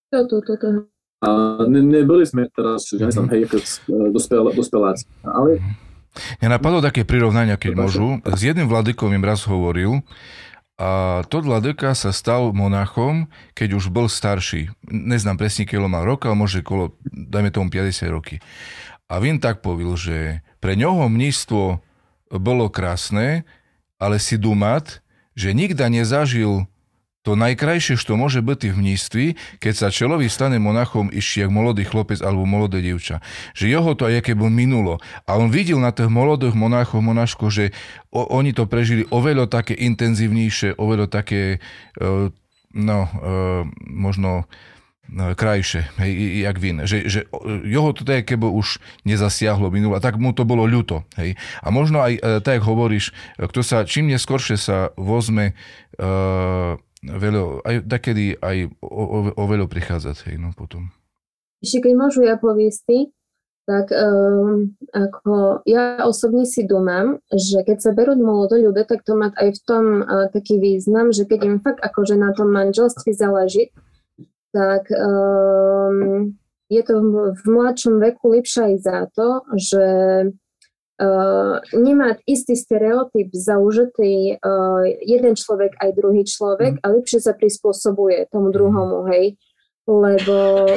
[0.09, 0.89] Toto, toto.
[1.21, 1.29] A
[1.67, 3.57] ne, neboli sme teraz, že ja som, hej, ako
[4.11, 5.05] dospel, dospeláci.
[5.21, 5.61] Ale
[6.39, 8.07] Mňa napadlo také prirovnania, keď môžu.
[8.25, 10.01] S jedným vladykom im raz hovoril,
[10.79, 14.71] a to vladyka sa stal monachom, keď už bol starší.
[14.87, 18.39] Neznám presne, kilo mal rok, ale môže kolo, dajme tomu 50 roky.
[19.11, 21.83] A Vin tak povil, že pre ňoho mníctvo
[22.31, 23.43] bolo krásne,
[23.99, 25.03] ale si dumat,
[25.35, 26.71] že nikda nezažil
[27.27, 29.25] to najkrajšie, čo môže byť v mnístvi,
[29.59, 33.19] keď sa človek stane monachom ešte jak molodý chlopec alebo molodé dievča.
[33.59, 35.03] Že jeho to aj keby minulo.
[35.27, 37.75] A on videl na tých molodých monachov, monaško, že
[38.15, 41.59] o, oni to prežili oveľa také intenzívnejšie, oveľa také,
[41.99, 42.31] uh,
[42.71, 46.85] no, uh, možno uh, krajšie, hej, jak vin.
[46.85, 47.19] Že, že
[47.65, 51.03] jeho to tak keby už nezasiahlo minulo, tak mu to bolo ľuto.
[51.17, 51.35] Hej.
[51.65, 55.57] A možno aj, tak hovoríš, kto sa čím neskôršie sa vozme
[55.97, 60.91] uh, veľa, aj takedy aj o, o, o veľa prichádzať, hej, no potom.
[61.59, 63.11] Ešte keď môžu ja poviesť,
[63.69, 69.13] tak um, ako ja osobne si domám, že keď sa berú mladí ľudia, tak to
[69.13, 73.13] má aj v tom uh, taký význam, že keď im fakt akože na tom manželství
[73.13, 73.69] záleží,
[74.49, 76.33] tak um,
[76.65, 79.85] je to v, v mladšom veku lepšie aj za to, že
[81.73, 84.35] nemá istý stereotyp zaužitý
[85.03, 89.39] jeden človek aj druhý človek a lepšie sa prispôsobuje tomu druhomu, hej.
[89.87, 90.67] Lebo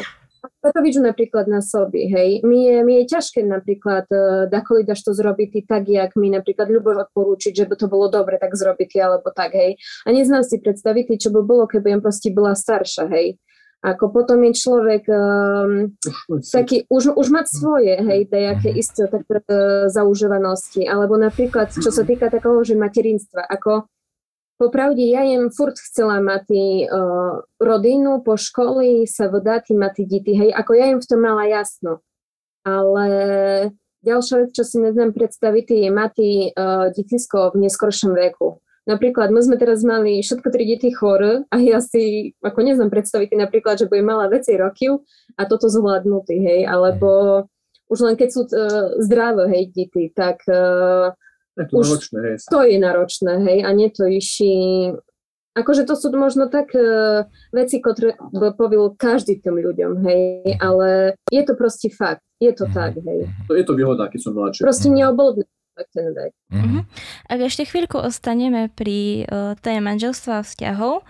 [0.63, 2.43] to vidím napríklad na sobi, hej.
[2.43, 6.67] Mi je, mi je ťažké napríklad, uh, dakoli dáš to zrobiť tak, jak mi napríklad
[6.67, 9.79] ľubo odporúčiť, že by to bolo dobre tak zrobiť, alebo tak, hej.
[10.07, 13.39] A neznám si predstaviť, čo by bolo, keby jem proste bola starša, hej
[13.83, 15.91] ako potom je človek um,
[16.39, 18.79] taký, už, už mať svoje, hej, dajaké mhm.
[18.79, 23.91] isté tak, uh, zaužívanosti, alebo napríklad, čo sa týka takého, že materinstva, ako
[24.63, 30.55] popravde ja jem furt chcela mať uh, rodinu, po školy sa vdať mať deti, hej,
[30.55, 31.99] ako ja im v tom mala jasno.
[32.63, 33.07] Ale
[34.07, 36.15] ďalšia vec, čo si neznám predstaviť, je mať
[36.55, 38.63] uh, detisko v neskoršom veku.
[38.83, 43.31] Napríklad, my sme teraz mali všetko tri deti chore a ja si, ako neznám predstaviť
[43.39, 44.91] napríklad, že bude mala veci roky
[45.39, 47.47] a toto zvládnutý, hej, alebo
[47.87, 51.15] už len keď sú uh, zdravé, hej, deti, tak uh,
[51.55, 52.37] je to už náročné, hej.
[52.51, 54.55] to je náročné, hej, a nie to iši...
[55.53, 58.19] Akože to sú možno tak uh, veci, ktoré
[58.59, 60.59] povil každý tým ľuďom, hej, mhm.
[60.59, 62.75] ale je to proste fakt, je to mhm.
[62.75, 63.31] tak, hej.
[63.47, 64.67] To je to výhoda, keď som mladší.
[64.67, 64.91] Proste
[65.91, 66.33] ten vek.
[66.55, 66.83] Mm-hmm.
[67.27, 71.03] Ak ešte chvíľku ostaneme pri uh, téme manželstva a vzťahov,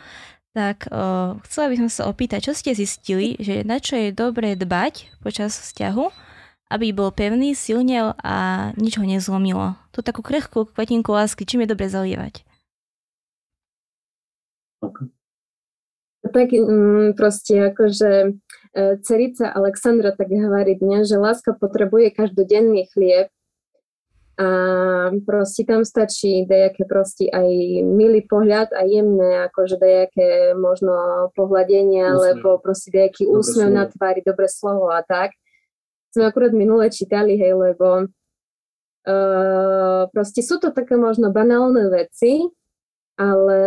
[0.53, 4.53] tak uh, chcela by som sa opýtať, čo ste zistili, že na čo je dobré
[4.57, 6.05] dbať počas vzťahu,
[6.73, 9.77] aby bol pevný, silnel a nič ho nezlomilo.
[9.93, 12.45] Tu takú krehkú kvetinku lásky, čím je dobre zalievať?
[14.81, 15.09] Okay.
[16.23, 18.31] Tak mm, proste akože e,
[19.03, 23.29] cerica Alexandra tak hovorí dnes, že láska potrebuje každodenný chlieb,
[24.43, 24.47] a
[25.23, 27.47] proste tam stačí dejaké proste aj
[27.87, 34.51] milý pohľad a jemné, akože dejaké možno pohľadenia, alebo proste dejaký úsmev na tvári, dobré
[34.51, 35.39] slovo a tak.
[36.11, 38.11] Sme akurát minule čítali, hej, lebo
[39.07, 42.43] uh, proste sú to také možno banálne veci,
[43.15, 43.59] ale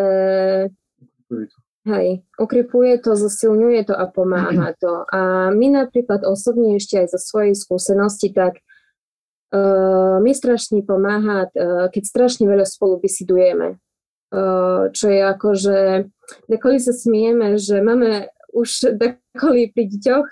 [1.88, 5.07] hej, ukripuje to, zosilňuje to a pomáha to.
[5.13, 8.59] A my napríklad osobne ešte aj zo svojej skúsenosti, tak
[9.53, 13.77] Uh, mi strašne pomáha, uh, keď strašne veľa spolu bisidujeme.
[14.34, 15.77] Uh, čo je ako, že
[16.49, 20.27] dekoli sa smieme, že máme už dekoli pri deťoch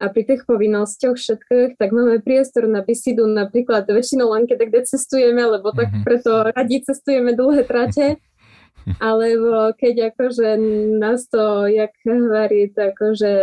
[0.00, 4.80] a pri tých povinnostiach všetkých, tak máme priestor na bisidu napríklad väčšinou len keď kde
[4.88, 6.04] cestujeme, lebo tak mm-hmm.
[6.08, 8.16] preto radi cestujeme dlhé trate.
[8.96, 10.56] Alebo keď akože
[10.96, 13.34] nás to, jak hovorí, akože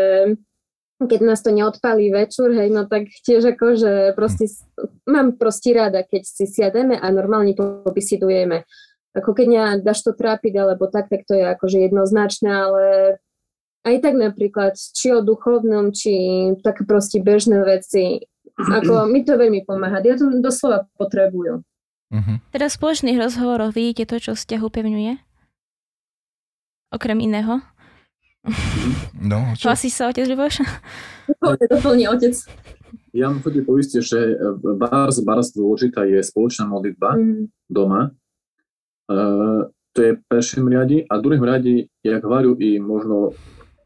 [0.98, 4.50] keď nás to neodpálí večer, hej, no tak tiež akože proste,
[5.06, 8.66] mám proste rada, keď si siademe a normálne pobisidujeme.
[9.14, 12.84] Ako keď nedáš to trápiť alebo tak, tak to je akože jednoznačné, ale
[13.86, 16.14] aj tak napríklad, či o duchovnom, či
[16.66, 18.26] také proste bežné veci,
[18.58, 20.02] ako mi to veľmi pomáha.
[20.02, 21.62] Ja to doslova potrebujú.
[22.08, 22.36] Uh-huh.
[22.50, 25.14] Teda v spoločných rozhovoroch vidíte to, čo vzťah upevňuje?
[26.90, 27.62] Okrem iného?
[29.20, 29.68] No, čo?
[29.68, 30.64] Hlasí sa otec Ľuboš?
[31.68, 32.36] Doplní otec.
[33.12, 34.38] Ja vám chodím poviste, že
[34.78, 37.44] bárs, bárs dôležitá je spoločná modlitba mm.
[37.68, 38.14] doma.
[39.08, 43.32] Uh, to je v prvém riadi a v druhém riadi, jak varu i možno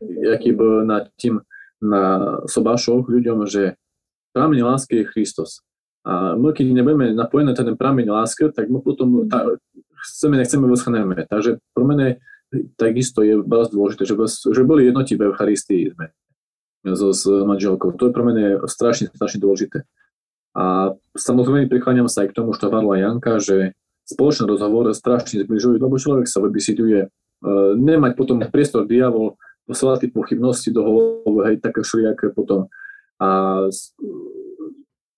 [0.02, 1.42] jaký byl nad tím
[1.82, 3.74] na sobášoch ľuďom, že
[4.34, 5.62] prameň lásky je Kristus.
[6.06, 9.46] A my, keď nebudeme napojené na ten prameň lásky, tak my potom tá,
[10.02, 11.26] chceme, nechceme, vyschneme.
[11.30, 12.18] Takže pro mene
[12.76, 14.16] takisto je veľmi dôležité, že,
[14.52, 16.12] že boli jednotí v Eucharistii sme
[16.96, 17.96] so, s manželkou.
[17.96, 19.88] To je pre mene strašne, strašne dôležité.
[20.52, 23.72] A samozrejme prikláňam sa aj k tomu, čo hovorila Janka, že
[24.04, 30.12] spoločný rozhovor strašne zbližujú, lebo človek sa vybisiduje, uh, nemať potom priestor diavol, posielať tie
[30.12, 32.68] pochybnosti do hlavy, hej, také všelijaké potom.
[33.22, 33.64] A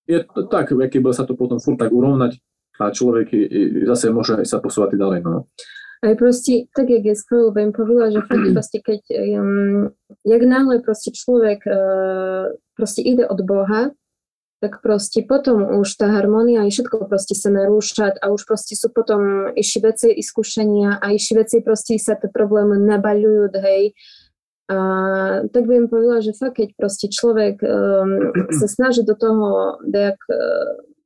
[0.04, 2.38] je to tak, aký sa to potom furt tak urovnať
[2.76, 3.32] a človek
[3.88, 5.18] zase môže sa posúvať ďalej.
[5.24, 5.48] No.
[6.04, 7.16] Aj proste, tak jak je
[7.56, 9.00] viem povedala, že fakt proste, keď,
[9.40, 9.88] um,
[10.24, 13.96] jak náhle proste človek uh, proste ide od Boha,
[14.60, 18.88] tak proste potom už tá harmonia i všetko proste sa narúša a už proste sú
[18.92, 23.92] potom ešte veci iskušenia a ešte veci proste sa tie problémy nabaľujú, hej,
[24.64, 24.76] a
[25.52, 30.20] tak by im povedala, že fakt, keď proste človek um, sa snaží do toho, dejak,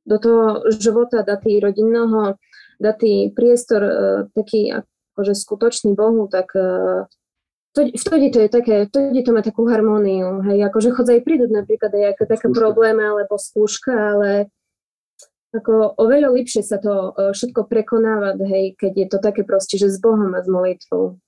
[0.07, 2.39] do toho života dať rodinného,
[2.79, 3.91] dať priestor uh,
[4.33, 4.71] taký
[5.13, 7.05] akože skutočný Bohu, tak uh,
[7.75, 12.23] vtedy to je také, vtedy to má takú harmóniu, hej, akože chodzaj prídu napríklad aj
[12.23, 14.47] také problémy alebo skúška, ale
[15.51, 19.91] ako oveľa lepšie sa to uh, všetko prekonávať, hej, keď je to také proste, že
[19.91, 21.19] s Bohom a s molitvou.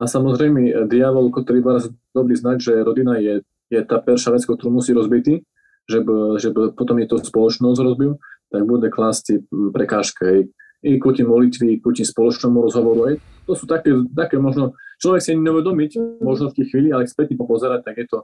[0.00, 4.80] A samozrejme, diavol, ktorý vás dobrý znať, že rodina je, je tá perša vec, ktorú
[4.80, 5.44] musí rozbiť,
[5.86, 8.16] že by, že by potom je to spoločnosť rozbil,
[8.48, 10.50] tak bude klásť hm, prekážke
[10.80, 13.20] aj i kvôli molitvy, kvôli spoločnému rozhovoru.
[13.44, 17.84] To sú také, také možno, človek si neuvedomiť, možno v tých chvíli, ale späť popozerať,
[17.84, 18.18] tak je to,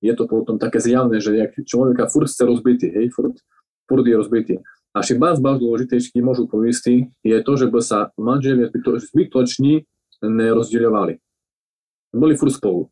[0.00, 3.36] je to potom také zjavné, že jak človeka furt chce rozbitý, hej, furt,
[3.84, 4.54] furt je rozbitý.
[4.96, 9.84] A ešte vás vás dôležitejšie môžu poviesť, je to, že by sa manželia zbytoční
[10.24, 11.20] nerozdeľovali.
[12.16, 12.88] Boli furt spolu.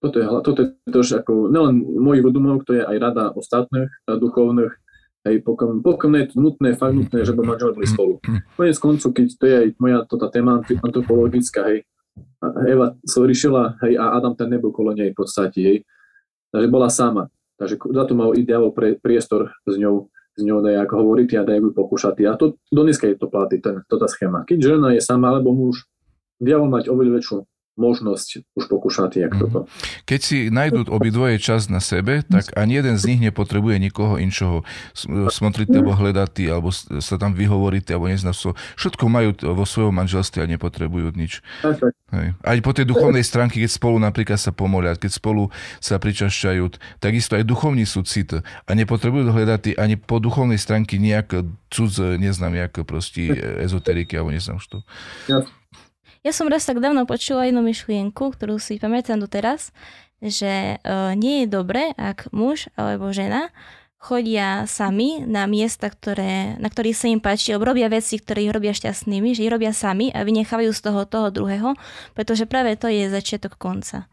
[0.00, 4.16] Toto je, toto je to, ako nelen mojich vedomov, to je aj rada ostatných eh,
[5.20, 8.14] aj pokom, pokom je to nutné, fakt nutné, že by manželi boli spolu.
[8.56, 11.84] Konec koncu, keď to je aj moja tota téma antropologická, hej,
[12.64, 15.78] Eva sa riešila, hej, a Adam ten nebol kolo nej v podstate, hej,
[16.48, 17.28] takže bola sama.
[17.60, 21.68] Takže za to mal ideál pre, priestor s ňou, s ňou dajak hovoriť a dajak
[21.68, 22.24] ju pokúšať.
[22.24, 24.48] A to do dneska je to platí, ten, to tá schéma.
[24.48, 25.84] Keď žena je sama alebo muž,
[26.40, 29.64] diabol mať oveľa väčšiu možnosť už pokúšať jak toto.
[29.64, 29.68] Mhm.
[30.04, 34.66] Keď si nájdú obidvoje čas na sebe, tak ani jeden z nich nepotrebuje nikoho inšoho
[35.30, 38.52] smotriť alebo hľadať, alebo sa tam vyhovoriť, alebo neznám so.
[38.76, 41.40] Všetko majú vo svojom manželstve a nepotrebujú nič.
[42.10, 42.34] Hej.
[42.42, 47.38] Aj po tej duchovnej stránke, keď spolu napríklad sa pomolia, keď spolu sa pričašťajú, takisto
[47.38, 52.82] aj duchovní sú cit a nepotrebujú hľadať ani po duchovnej stránke nejak cudz, neznám, jak
[52.82, 53.30] proste
[53.62, 54.82] ezoteriky, alebo neznám čo.
[56.20, 59.72] Ja som raz tak dávno počula jednu myšlienku, ktorú si pamätám doteraz,
[60.20, 63.48] že uh, nie je dobre, ak muž alebo žena
[64.00, 68.72] chodia sami na miesta, ktoré, na ktorých sa im páči, robia veci, ktoré ich robia
[68.72, 71.76] šťastnými, že ich robia sami a vynechávajú z toho toho druhého,
[72.16, 74.08] pretože práve to je začiatok konca.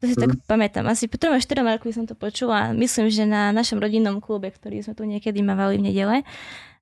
[0.00, 0.20] To si mm.
[0.20, 0.40] tak mhm.
[0.48, 0.84] pamätám.
[0.88, 2.72] Asi po 3-4 roku som to počula.
[2.76, 6.16] Myslím, že na našom rodinnom klube, ktorý sme tu niekedy mávali v nedele,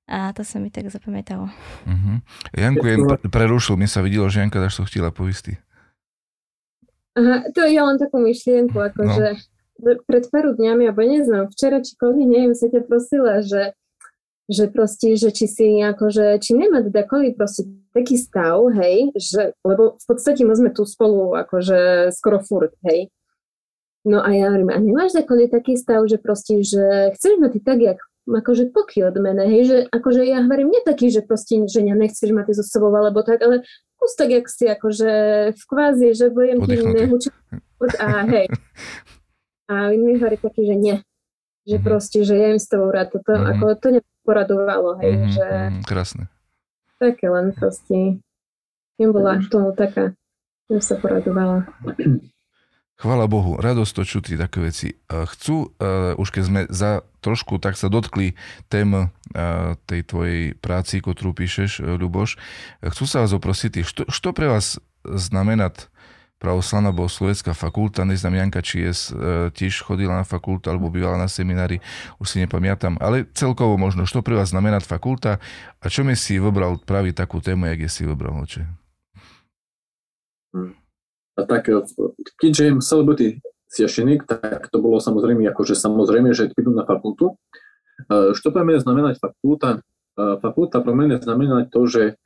[0.07, 1.47] a to sa mi tak zapamätalo.
[1.87, 2.17] Uh-huh.
[2.51, 3.01] Janku jen
[3.31, 5.57] prerušil, mi sa videlo, že Janka dáš to chtela poistý.
[7.13, 9.95] Aha, to ja len takú myšlienku, akože no.
[10.09, 13.77] pred pár dňami, alebo neznám, včera či kedy, neviem, sa ťa prosila, že
[14.51, 17.63] že proste, že či si akože, či nemá teda kvôli proste
[17.95, 23.07] taký stav, hej, že, lebo v podstate my sme tu spolu akože skoro furt, hej.
[24.03, 27.59] No a ja hovorím, a nemáš taký taký stav, že proste, že chceš mať ty
[27.63, 31.59] tak, jak akože poky od mene, hej, že akože ja hovorím, nie taký, že proste,
[31.65, 35.11] že ja nechceš mať so sebou, alebo tak, ale kus tak, jak si akože
[35.51, 37.33] v kvázi, že budem tým nehučiť
[37.97, 38.47] a hej.
[39.65, 40.95] A on mi hovorí taký, že nie.
[41.63, 41.83] Že Mhm.
[41.83, 43.11] proste, že ja im s tebou rád.
[43.11, 43.47] Toto, Mhm.
[43.49, 46.23] ako to neporadovalo, hej, Mhm, že mhm, krásne.
[46.99, 48.19] také len proste.
[48.99, 50.11] Im bola tomu taká,
[50.67, 51.63] im sa poradovala.
[52.93, 54.95] Chvála Bohu, radosť to čutí také veci.
[55.11, 58.37] A Chcú, uh, už keď sme za trošku tak sa dotkli
[58.67, 59.09] tém uh,
[59.89, 62.37] tej tvojej práci, ktorú píšeš, Ľuboš,
[62.83, 65.73] chcú sa vás oprosiť, što pre vás znamená
[66.43, 69.15] pravoslavná bohoslovecká fakulta, neznám Janka, či je
[69.55, 71.79] tiež chodila na fakultu alebo bývala na seminári,
[72.19, 75.39] už si nepamätám, ale celkovo možno, što pre vás znamená fakulta
[75.79, 78.82] a čo mi si vybral praviť takú tému, jak je si vybral, oče?
[81.33, 81.81] A tak e,
[82.37, 83.41] keďže im celebrity
[83.73, 87.37] siašenik, tak to bolo samozrejme, akože samozrejme, že idú na fakultu.
[88.09, 89.81] E, čo pre mňa znamená fakulta?
[90.13, 92.21] E, fakulta pre mňa znamená to, že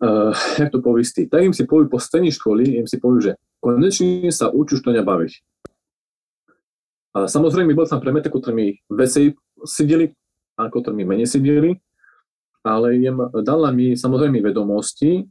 [0.00, 3.32] uh, jak to povistí, tak im si poví po strednej školy, im si poví, že
[3.60, 5.32] konečne sa učíš to nebaviť.
[7.16, 9.34] A samozrejme, bol tam predmety, ktorými vesej
[9.64, 10.12] sedeli
[10.60, 11.80] a ktorými menej sedeli,
[12.62, 15.24] ale im dala mi samozrejme vedomosti,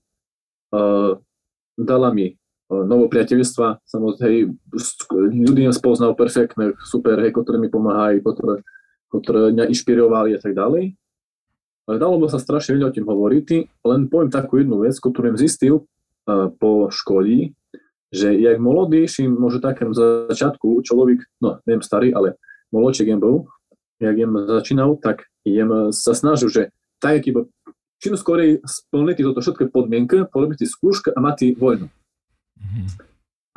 [0.74, 1.14] uh,
[1.78, 2.34] dala mi
[2.68, 4.56] novo priateľstva, samozrejme,
[5.48, 8.56] ľudí spoznal perfektných, super, hej, ktoré mi pomáhajú, ktoré,
[9.12, 10.96] ktoré mňa inšpirovali a tak ďalej.
[11.88, 13.48] Ale dalo by sa strašne veľa o tým hovoriť,
[13.88, 15.76] len poviem takú jednu vec, ktorú som zistil
[16.28, 17.56] uh, po škole,
[18.12, 22.36] že jak mladejší, môže takém začiatku človek, no neviem starý, ale
[22.76, 23.48] jem bol,
[24.00, 26.64] jak jem začínal, tak jem sa snažil, že
[27.00, 27.48] tak, iba
[28.04, 31.88] čím skorej splniť toto všetky podmienky, porobiť skúška a mať vojnu.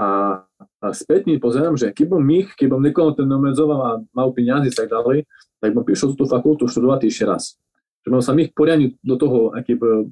[0.01, 0.40] A,
[0.80, 4.72] a spätne pozerám, že keď bom ich, keď bom nikoho ten obmedzoval a mal peniazy
[4.72, 5.28] a tak ďalej,
[5.61, 7.61] tak bom prišiel tú fakultu študovať ešte raz.
[8.01, 10.05] Že mám sa ich poriadne do toho, aký by uh,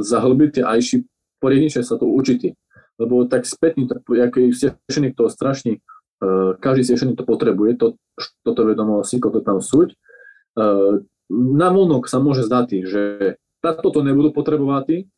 [0.00, 1.04] zahlbiť a ešte
[1.44, 2.40] poriadnejšie sa to učiť.
[2.96, 3.84] Lebo tak spätne,
[4.24, 5.84] aký stiešený to strašne,
[6.24, 7.86] uh, každý stiešený to potrebuje, to,
[8.40, 9.92] toto vedomosti, to tam súť.
[10.56, 13.02] Uh, na vonok sa môže zdať, že
[13.60, 15.10] toto nebudú potrebovať,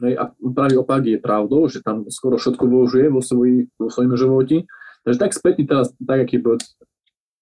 [0.00, 4.16] Hej, a pravý opak je pravdou, že tam skoro všetko využije vo, svoj, vo svojom
[4.16, 4.64] životi.
[5.04, 6.40] Takže tak spätne teraz, tak aký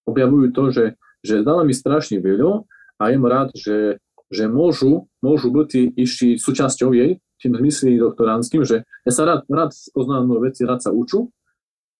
[0.06, 0.84] objavujú to, že,
[1.22, 2.66] že dala mi strašne veľa
[2.98, 8.82] a jem rád, že, že môžu, môžu byť ešte súčasťou jej, tým zmyslí doktoránskym, že
[9.06, 11.30] ja sa rád, rád poznám nové veci, rád sa uču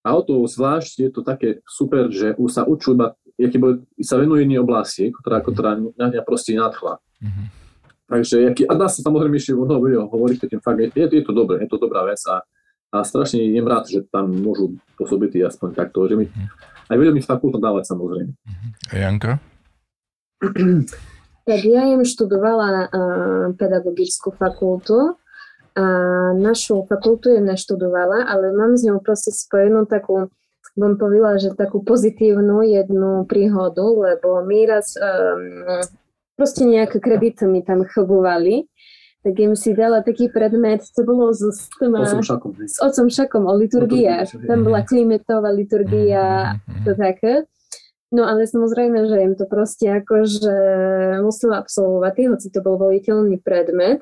[0.03, 4.43] a o to zvlášť je to také super, že sa učú iba, bude, sa venuje
[4.43, 6.99] jednej oblasti, ktorá, ktorá mňa proste nadchla.
[7.23, 7.47] Mm-hmm.
[8.09, 11.61] Takže, jaký, a dá sa samozrejme ešte mnoho hovoriť, tým fakt, je, je to dobré,
[11.61, 12.41] je to dobrá vec a,
[12.89, 16.25] a strašne jem rád, že tam môžu pôsobiť aspoň takto, že mi
[16.89, 18.33] aj veľa mi fakulta dávať samozrejme.
[18.93, 19.33] A Janka?
[21.49, 25.17] Tak ja jem študovala uh, pedagogickú fakultu
[25.73, 25.85] a
[26.37, 30.29] našu fakultu jem neštudovala, ale mám s ňou proste spojenú takú
[30.77, 35.81] vám povedala, že takú pozitívnu jednu príhodu, lebo my raz um,
[36.39, 38.71] proste nejaké kredity mi tam chobovali,
[39.27, 41.43] tak im si dala taký predmet, to bolo s,
[41.75, 44.47] tma, Otcom šakom, s otcom šakom o liturgiách.
[44.47, 46.55] Tam bola klimetová liturgia,
[46.87, 47.51] to také.
[48.09, 50.57] No ale samozrejme, že im to proste akože
[51.21, 54.01] musela absolvovať, hoci to bol voliteľný predmet.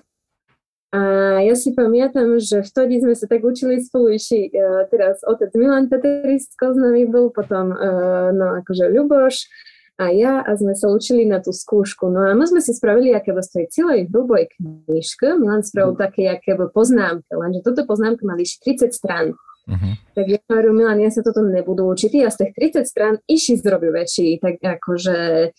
[0.95, 5.91] A ja si pamätám, že vtedy sme sa tak učili spolu uh, teraz otec Milan
[5.91, 9.51] Petrisko s nami bol, potom uh, no akože Ľuboš,
[9.97, 12.13] a ja a sme sa učili na tú skúšku.
[12.13, 15.41] No a my sme si spravili aké v tej celej hruboj knižke.
[15.41, 16.01] Milan spravil mm.
[16.01, 19.33] také aké poznámky, lenže toto poznámky mali 30 strán.
[19.67, 19.95] Uh-huh.
[20.15, 22.23] Tak ja hovorím, Milan, ja sa toto nebudú učiť.
[22.23, 25.51] Ja z tých 30 strán iši zrobiu väčší, tak akože...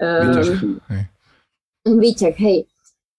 [0.00, 1.04] Um, výťah, hej.
[1.84, 2.58] Výťah, hej.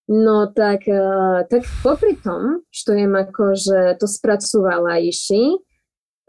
[0.09, 5.61] No tak, uh, tak popri tom, što jem akože to spracovala iši,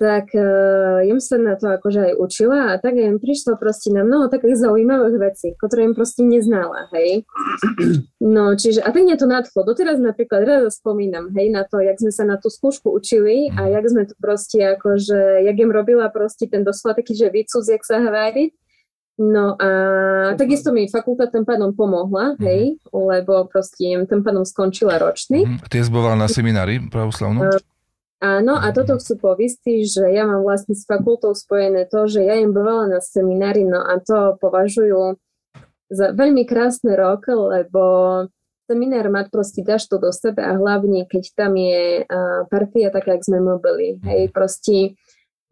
[0.03, 4.03] tak uh, jem sa na to akože aj učila a tak jem prišla proste na
[4.03, 7.23] mnoho takých zaujímavých vecí, ktoré jem proste neznala, hej.
[8.19, 9.63] No, čiže, a tak mňa to nadchlo.
[9.63, 13.71] Doteraz napríklad rada spomínam, hej, na to, jak sme sa na tú skúšku učili a
[13.71, 17.87] jak sme to proste akože, jak jem robila proste ten doslova taký, že výcuz, jak
[17.87, 18.51] sa hovorí.
[19.23, 19.71] No a
[20.35, 25.47] takisto mi fakulta tým pádom pomohla, hej, lebo proste tým pádom skončila ročný.
[25.71, 27.55] Ty si bola na seminári pravoslavnom?
[28.23, 32.39] Áno, a toto chcú povistiť, že ja mám vlastne s fakultou spojené to, že ja
[32.39, 35.19] im bovala na seminári, no a to považujú
[35.91, 37.83] za veľmi krásny rok, lebo
[38.71, 42.07] seminár mať proste dáš to do sebe a hlavne, keď tam je
[42.47, 44.95] partia taká, jak sme my byli, hej, proste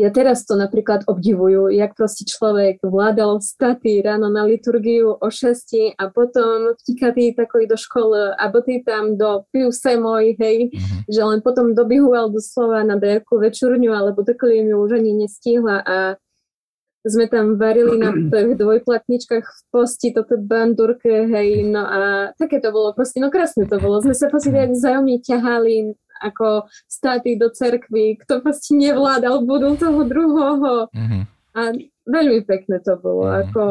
[0.00, 6.00] ja teraz to napríklad obdivujú, jak proste človek vládal staty ráno na liturgiu o 6
[6.00, 11.04] a potom vtikatý takový do školy a ty tam do piu semoj, hej, uh-huh.
[11.04, 16.16] že len potom dobihuval doslova na nejakú večurňu alebo takhle mi už ani nestihla a
[17.04, 21.98] sme tam varili na tých dvojplatničkách v posti toto bandurke, hej, no a
[22.40, 24.00] také to bolo proste, no krásne to bolo.
[24.00, 30.04] Sme sa proste tak vzájomne ťahali ako státy do cerkvy, kto proste nevládal, budú toho
[30.04, 30.92] druhého.
[30.92, 31.22] Mm-hmm.
[31.56, 31.60] A
[32.06, 33.42] veľmi pekné to bolo, mm-hmm.
[33.48, 33.62] ako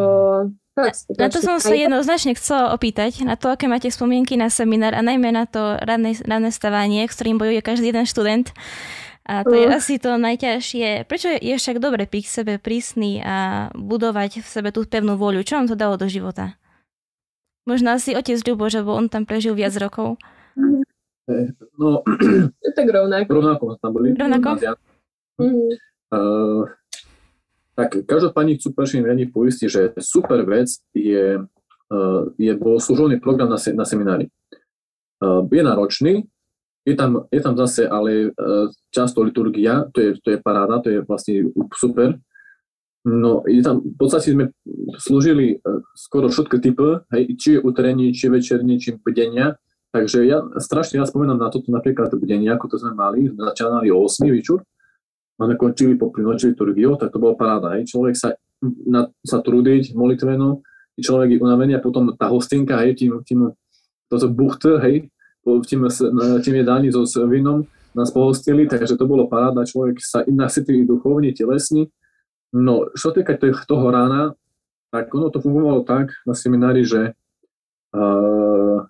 [1.20, 5.04] na to som sa jednoznačne chcela opýtať, na to, aké máte spomienky na seminár a
[5.04, 8.56] najmä na to ranné, ranné stavanie, s ktorým bojuje každý jeden študent.
[9.30, 11.06] A to je asi to najťažšie.
[11.06, 15.46] Prečo je však dobre byť k sebe prísny a budovať v sebe tú pevnú voľu?
[15.46, 16.58] Čo vám to dalo do života?
[17.70, 20.18] Možno asi otec Ľubo, že on tam prežil viac rokov.
[21.78, 22.02] No,
[22.78, 23.30] tak rovnako.
[23.30, 24.18] Rovnako tam boli.
[24.18, 24.50] Rovnako?
[25.40, 25.72] Mm-hmm.
[26.10, 26.66] Uh,
[27.78, 33.56] tak každopádne chcú prvým riadne poistiť, že super vec je, uh, je bohoslúžobný program na,
[33.56, 34.28] se, na seminári.
[35.24, 36.14] Uh, je náročný,
[36.84, 40.90] je tam, je tam zase ale uh, často liturgia, to je, to je paráda, to
[40.90, 42.20] je vlastne super.
[43.08, 44.52] No, je tam, v podstate sme
[45.00, 49.56] slúžili uh, skoro všetky typy, hej, či je utrení, či večerní, či bdenia.
[49.90, 54.06] Takže ja strašne ja spomínam na toto napríklad bdenie, ako to sme mali, začínali o
[54.06, 54.62] 8 večer,
[55.40, 57.80] a nakončili po noči liturgiou, tak to bola paráda.
[57.80, 57.96] Hej.
[57.96, 60.60] Človek sa, na, sa trudiť molitveno,
[61.00, 63.56] človek je unavený a potom tá hostinka, hej, tým, tým
[64.12, 65.08] toto buchte, hej,
[65.48, 65.88] tým,
[66.44, 67.64] tým jedálni so s vínom
[67.96, 71.88] nás pohostili, takže to bolo paráda, človek sa nasytili duchovne, telesne.
[72.52, 74.36] No, čo týka toho rána,
[74.92, 77.14] tak ono to fungovalo tak na seminári, že
[77.94, 78.84] uh,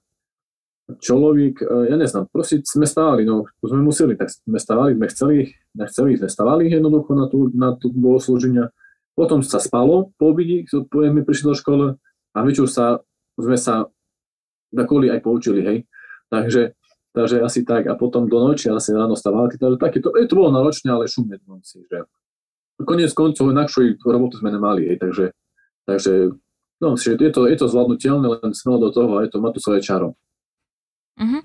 [0.97, 5.37] človek, uh, ja neznám, proste sme stávali, no, sme museli, tak sme stávali, sme chceli,
[5.77, 8.73] nechceli, sme stávali jednoducho na tú, na tú bohoslúženia.
[9.13, 11.85] Potom sa spalo po obidi, my prišli do školy
[12.33, 13.03] a večer sa,
[13.35, 13.85] sme sa
[14.71, 15.77] kvôli aj poučili, hej.
[16.29, 16.77] Takže,
[17.11, 17.89] takže asi tak.
[17.89, 19.57] A potom do noči a zase ráno stávali.
[19.57, 22.05] Takže také to, to bolo náročné, ale šumne si, že
[22.79, 25.25] konec koncov inakšiu robotu sme nemali, hej, takže,
[25.83, 26.31] takže
[26.79, 30.15] no, je to, je to zvládnutelné, len smelo do toho a je to svoje čaro.
[31.19, 31.43] Uh-huh.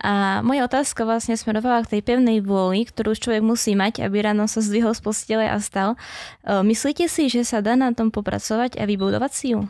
[0.00, 4.48] A moja otázka vlastne smerovala k tej pevnej vôli, ktorú človek musí mať, aby ráno
[4.48, 6.00] sa zdvihol z postele a stal.
[6.40, 9.68] E, myslíte si, že sa dá na tom popracovať a vybudovať si ju?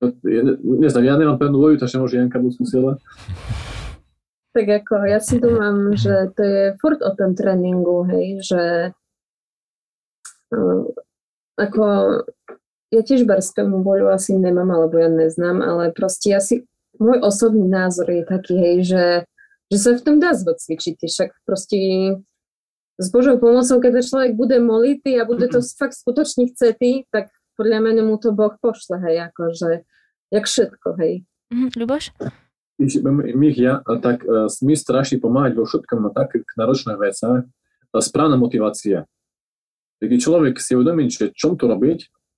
[0.00, 2.96] neznám, ja nemám pevnú voju, takže môže Janka budú skúsila.
[4.56, 8.62] Tak ako, ja si mám, že to je furt o tom tréningu, hej, že
[10.56, 10.82] uh,
[11.60, 11.84] ako
[12.90, 16.66] ja tiež barského voľu asi nemám, alebo ja neznám, ale proste ja si,
[16.98, 19.04] môj osobný názor je taký, hej, že,
[19.70, 21.78] že sa v tom dá zvocvičiť, však proste
[23.00, 27.78] s Božou pomocou, keď človek bude molitý a bude to fakt skutočne chcetý, tak podľa
[27.80, 29.86] mňa mu to Boh pošle, hej, akože,
[30.34, 31.24] jak všetko, hej.
[31.54, 32.04] Mhm, Ľuboš?
[32.80, 37.44] My ja, tak uh, mi strašne pomáhať vo všetkom na takých náročných veciach.
[37.92, 39.04] Správna motivácia.
[40.00, 41.60] Keď človek si uvedomí, že čom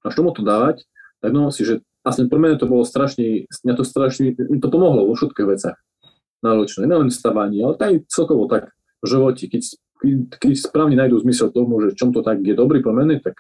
[0.03, 0.85] a čomu to dávať,
[1.23, 4.69] tak no si, že aspoň pre mňa to bolo strašne, mňa to strašne, mi to
[4.69, 5.79] pomohlo vo všetkých veciach
[6.43, 6.91] náročné.
[6.91, 9.47] Nielen v stávaní, ale aj celkovo tak v živote.
[9.47, 9.63] Keď,
[10.43, 13.39] keď, správne nájdú zmysel tomu, že čom to tak je dobrý mňa, tak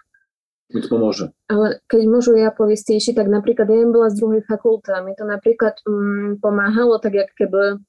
[0.73, 1.35] mi to pomôže.
[1.51, 5.27] Ale keď môžu ja povieť tak napríklad ja bola z druhej fakulty a mi to
[5.29, 7.83] napríklad um, pomáhalo tak, jak keby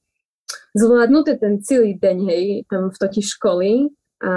[0.76, 4.34] zvládnuté ten celý deň, hej, tam v toti školy a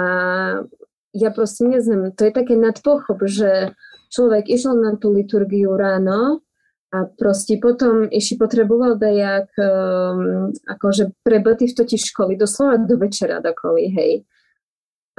[1.17, 3.73] ja proste neznám, to je také nadpochop, že
[4.11, 6.43] človek išiel na tú liturgiu ráno
[6.87, 13.43] a proste potom ešte potreboval dajak um, akože prebyty v toti školy, doslova do večera
[13.43, 14.13] dokoly, hej.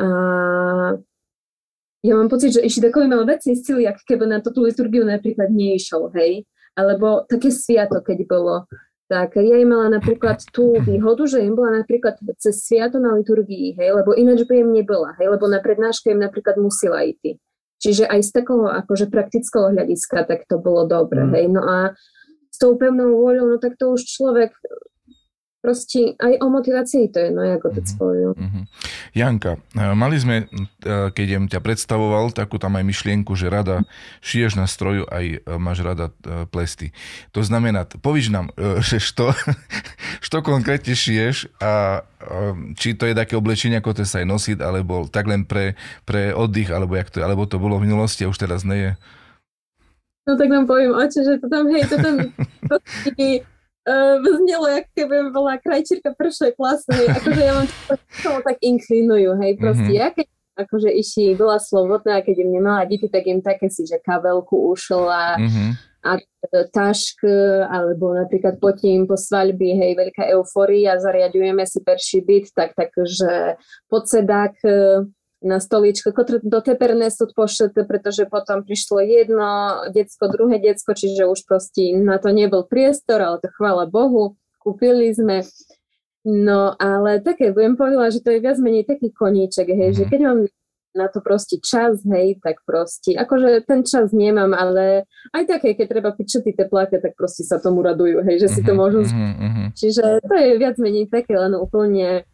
[0.01, 0.07] A
[2.01, 5.53] ja mám pocit, že ešte takový mal väčšie sily, ak keby na tú liturgiu napríklad
[5.53, 6.49] neišiel, hej.
[6.73, 8.65] Alebo také sviato, keď bolo.
[9.09, 13.77] Tak ja im mala napríklad tú výhodu, že im bola napríklad cez sviato na liturgii,
[13.77, 17.41] hej, lebo ináč by im nebola, hej, lebo na prednáške im napríklad musela ísť.
[17.79, 21.31] Čiže aj z takého akože praktického hľadiska tak to bolo dobre, mm.
[21.35, 21.47] hej.
[21.51, 21.77] No a
[22.51, 24.51] s tou pevnou voľou, no tak to už človek
[25.59, 28.35] proste aj o motivácii to je, no ako to mm-hmm.
[28.39, 28.65] mm-hmm.
[29.15, 33.83] Janka, e, mali sme, e, keď jem ťa predstavoval, takú tam aj myšlienku, že rada
[34.23, 36.15] šiješ na stroju, aj e, máš rada
[36.55, 36.95] plesty.
[37.35, 38.55] To znamená, povíš nám,
[38.89, 39.35] že što,
[40.23, 42.07] što konkrétne šiješ a
[42.75, 46.35] či to je také oblečenie, ako to sa aj nosiť, alebo tak len pre, pre
[46.35, 48.93] oddych, alebo, jak to, alebo to bolo v minulosti a už teraz nie je.
[50.27, 52.15] No tak vám poviem, oče, že to tam, hej, to tam
[54.23, 59.89] znelo, jak keby bola krajčírka prvšej klasy, akože ja mám to tak inklinujú, hej, proste
[59.89, 60.03] mm-hmm.
[60.03, 60.27] ja keď
[60.59, 65.39] akože iši bola slobodná keď im nemala deti, tak im také si, že kabelku ušla
[65.39, 65.71] mm-hmm.
[66.03, 66.11] a
[66.75, 67.23] tašk,
[67.71, 73.55] alebo napríklad potím po svadbi, hej, veľká euforia, zariadujeme si perší byt, tak takže
[73.87, 74.59] podsedák
[75.39, 76.11] na stoličke,
[76.43, 79.49] do teperné sú pošete, pretože potom prišlo jedno
[79.95, 85.15] decko, druhé decko, čiže už proste na to nebol priestor, ale to chvála Bohu, kúpili
[85.15, 85.47] sme.
[86.27, 90.11] No ale také, budem povedala, že to je viac menej taký koníček, hej, že mhm.
[90.11, 90.41] keď mám
[90.97, 95.87] na to proste čas, hej, tak proste, akože ten čas nemám, ale aj také, keď
[95.87, 99.67] treba tie tepláke, tak proste sa tomu radujú, hej, že si to mhm, môžu mm-hmm.
[99.79, 102.27] Čiže to je viac menej také, len úplne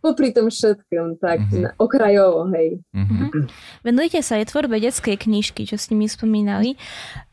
[0.00, 1.76] popri tom všetkom, tak mm-hmm.
[1.80, 2.80] okrajovo, hej.
[2.94, 3.50] Mm-hmm.
[3.82, 6.78] Venujete sa aj tvorbe detskej knižky, čo s nimi spomínali.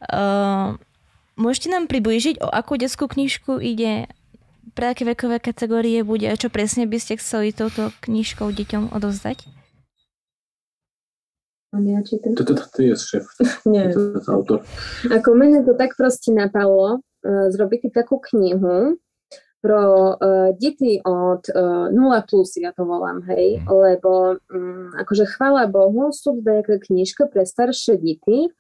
[0.10, 0.76] Uh,
[1.38, 4.10] môžete nám priblížiť, o akú detskú knižku ide,
[4.74, 9.46] pre aké vekové kategórie bude a čo presne by ste chceli touto knižkou deťom odovzdať?
[11.74, 12.38] Mám ja čítam?
[12.38, 13.26] To, to, to je šéf.
[13.70, 13.89] Nie.
[13.94, 14.60] To, to, autor.
[15.10, 18.98] Ako mene to tak proste napalo uh, zrobiť takú knihu
[19.64, 23.72] pro uh, deti od uh, 0 plus, ja to volám, hej, mm.
[23.72, 28.51] lebo um, akože chvála Bohu, sú nejaké knižka pre staršie deti,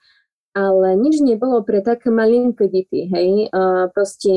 [0.55, 3.51] ale nič nebolo pre také malinké deti, hej.
[3.51, 4.31] Uh, proste,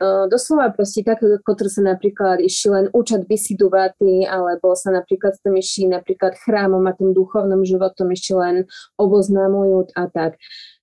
[0.00, 5.40] uh, doslova proste tak, ktoré sa napríklad išli len učať vysidovať, alebo sa napríklad s
[5.46, 8.66] tým išli napríklad chrámom a tým duchovným životom ešte len
[8.98, 10.34] oboznamujú a tak.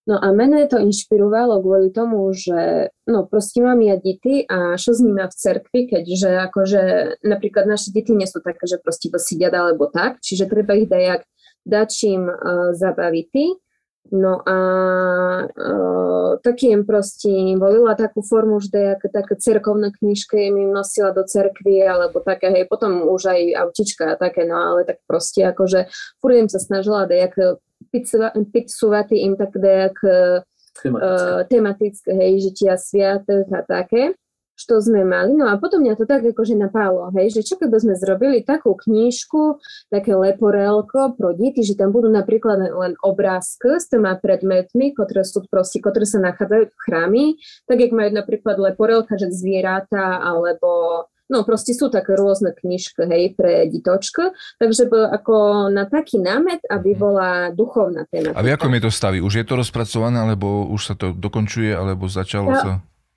[0.06, 4.94] No a mene to inšpirovalo kvôli tomu, že no proste mám ja deti a čo
[4.94, 6.82] s nimi v cerkvi, keďže akože
[7.26, 11.26] napríklad naše deti nie sú také, že proste si alebo tak, čiže treba ich dajak
[11.66, 13.34] dať čím uh, zabaviť.
[14.14, 14.58] No a
[15.50, 18.70] uh, taky im proste volila takú formu, že
[19.02, 24.14] také, také cerkovné knižky im nosila do cerkvy, alebo také, hej, potom už aj autička
[24.14, 25.90] a také, no ale tak proste akože
[26.22, 27.58] furt sa snažila dejak
[28.52, 29.98] pitsovať im tak dejak
[30.76, 31.32] tematické.
[31.32, 34.14] Uh, tematické, hej, žitia sviatých a také
[34.56, 35.36] čo sme mali.
[35.36, 38.72] No a potom mňa to tak akože napálo, hej, že čo keby sme zrobili takú
[38.74, 39.60] knížku,
[39.92, 45.44] také leporelko pro deti, že tam budú napríklad len obrázky s tými predmetmi, ktoré sú
[45.52, 47.26] proste, ktoré sa nachádzajú v chrámi,
[47.68, 53.34] tak jak majú napríklad leporelka, že zvieratá, alebo No proste sú také rôzne knižky, hej,
[53.34, 57.00] pre ditočku, takže ako na taký námet, aby mhm.
[57.00, 58.38] bola duchovná téma.
[58.38, 59.18] A v akom je to staví?
[59.22, 62.72] Už je to rozpracované, alebo už sa to dokončuje, alebo začalo ja, sa?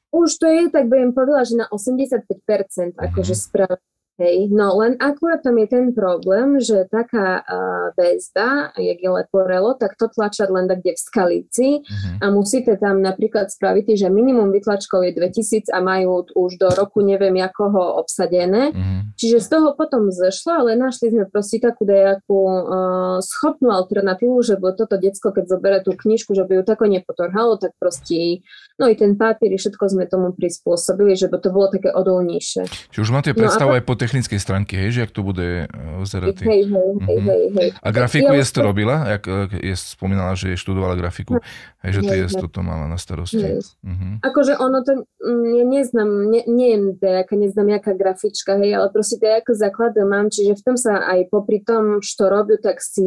[0.09, 3.41] Už to je, tak budem povedala, že na 85% akože mhm.
[3.41, 9.11] správne Hej, no len akurát tam je ten problém, že taká uh, väzda, jak je
[9.15, 12.27] leporelo, tak to tlačať len tak, kde v skalici uh-huh.
[12.27, 16.99] a musíte tam napríklad spraviť, že minimum vytlačkov je 2000 a majú už do roku
[16.99, 18.75] neviem jakoho obsadené.
[18.75, 19.07] Uh-huh.
[19.15, 24.59] Čiže z toho potom zešlo, ale našli sme proste takú nejakú uh, schopnú alternatívu, že
[24.59, 28.43] bo toto decko, keď zoberie tú knižku, že by ju tako nepotorhalo, tak proste
[28.83, 32.67] no i ten papier, všetko sme tomu prispôsobili, že by to bolo také odolnejšie.
[32.91, 35.69] Čiže už máte predstavu no, aj po technickej stránke, hej, že ak to bude
[36.01, 36.41] vyzerať.
[36.41, 37.69] Hej, hej, hej, hej, hej.
[37.85, 39.05] A grafiku ja, je to robila?
[39.05, 41.37] Jak, je spomínala, že je študovala grafiku.
[41.85, 43.61] Hej, že ty je to mala na starosti.
[43.85, 44.17] Uh-huh.
[44.25, 49.29] Akože ono to, ja neznám, ne, je nejaká, neznám jaká grafička, hej, ale proste to
[49.29, 53.05] ako základ mám, čiže v tom sa aj popri tom, čo robiu, tak si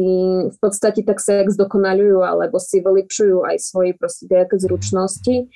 [0.48, 5.50] v podstate tak sa jak zdokonalujú, alebo si vylepšujú aj svoje proste nejaké zručnosti.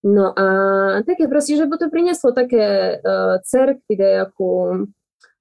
[0.00, 0.46] No a
[1.04, 4.88] také proste, že by to prinieslo také uh, cerkvy, nejakú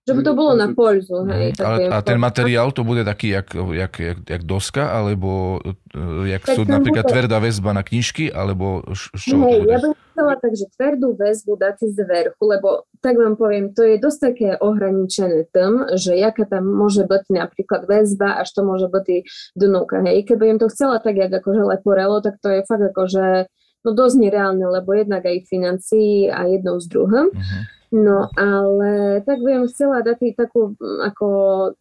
[0.09, 1.21] že by to bolo na polzu.
[1.29, 5.61] Hej, mm, ale, a ten materiál to bude taký, jak, jak, jak, jak doska, alebo
[5.61, 7.13] e, jak tak sú napríklad bude...
[7.13, 8.81] tvrdá väzba na knižky, alebo
[9.13, 9.69] čoho hej, to bude?
[9.69, 13.85] Ja by chcela tak, že tvrdú väzbu dať z verchu, lebo tak vám poviem, to
[13.85, 18.89] je dosť také ohraničené tým, že jaká tam môže byť napríklad väzba, až to môže
[18.89, 19.07] byť
[19.53, 20.01] dnuka.
[20.09, 23.45] Hej, keby im to chcela tak, jak akože leporelo, tak to je fakt akože
[23.85, 27.27] no dosť nereálne, lebo jednak aj financií a jednou z druhým.
[27.31, 27.61] Uh-huh.
[27.89, 31.27] No ale tak by som chcela dať takú ako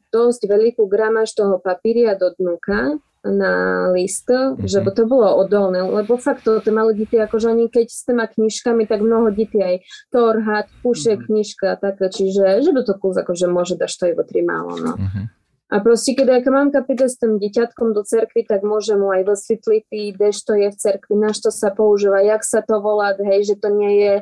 [0.08, 2.96] dosť veľkú gramáž toho papíria do dnuka
[3.28, 4.64] na list, mm-hmm.
[4.64, 8.06] že by to bolo odolné, lebo fakt to, to malé deti, akože oni keď s
[8.06, 9.82] tými knižkami, tak mnoho detí aj
[10.14, 11.26] torhat, púše mm-hmm.
[11.26, 14.78] knižka a tak, čiže že by to kus akože môže dať to iba tri málo,
[14.78, 14.92] no.
[14.94, 15.24] Mm-hmm.
[15.68, 19.28] A proste, keď aká mamka príde s tým deťatkom do cerkvy, tak môže mu aj
[19.28, 23.52] vysvetliť, kde to je v cerkvi, na čo sa používa, jak sa to volá, hej,
[23.52, 24.14] že to nie je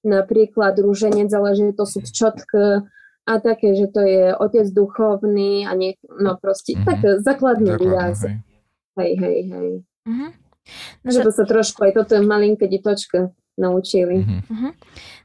[0.00, 2.88] napríklad rúženec, ale že to sú čotky
[3.24, 6.88] a také, že to je otec duchovný a nie, no proste, mm-hmm.
[6.88, 8.24] tak základný výraz.
[8.24, 8.40] Hej.
[8.96, 9.70] hej, hej, hej.
[10.08, 10.30] Mm-hmm.
[11.04, 14.26] No, že to sa trošku aj toto malinké detočka naučili.
[14.26, 14.72] Mm-hmm.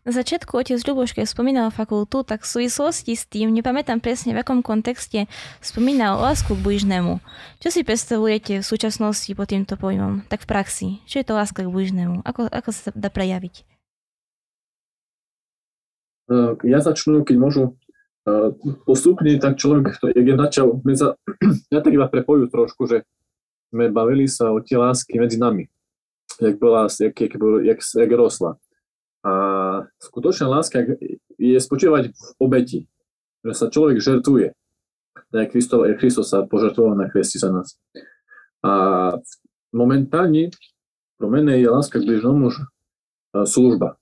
[0.05, 4.41] Na začiatku otec Ľuboš, keď spomínal fakultu, tak v súvislosti s tým, nepamätám presne v
[4.41, 5.25] akom kontexte,
[5.59, 7.21] spomínal lásku k blížnemu.
[7.57, 10.25] Čo si predstavujete v súčasnosti pod týmto pojmom?
[10.29, 10.87] Tak v praxi.
[11.09, 12.21] Čo je to láska k blížnemu?
[12.25, 13.65] Ako, ako sa dá prejaviť?
[16.61, 17.63] Ja začnu, keď môžu
[18.85, 20.35] postupne tak človek, jak je
[20.97, 21.17] sa,
[21.73, 23.01] ja tak iba prepoju trošku, že
[23.69, 25.69] sme bavili sa o tie lásky medzi nami,
[26.41, 27.33] jak, bola, jak, jak,
[27.63, 28.57] jak, jak rosla.
[29.23, 29.31] A
[29.99, 30.79] skutočná láska
[31.35, 32.79] je spočívať v obeti,
[33.43, 34.55] že sa človek žertuje.
[35.29, 37.75] Tak Kristo, Kristus sa požertoval na kresti za nás.
[38.63, 39.13] A
[39.75, 40.49] momentálne
[41.19, 42.63] pro mene je láska k bližnom už
[43.45, 43.99] služba.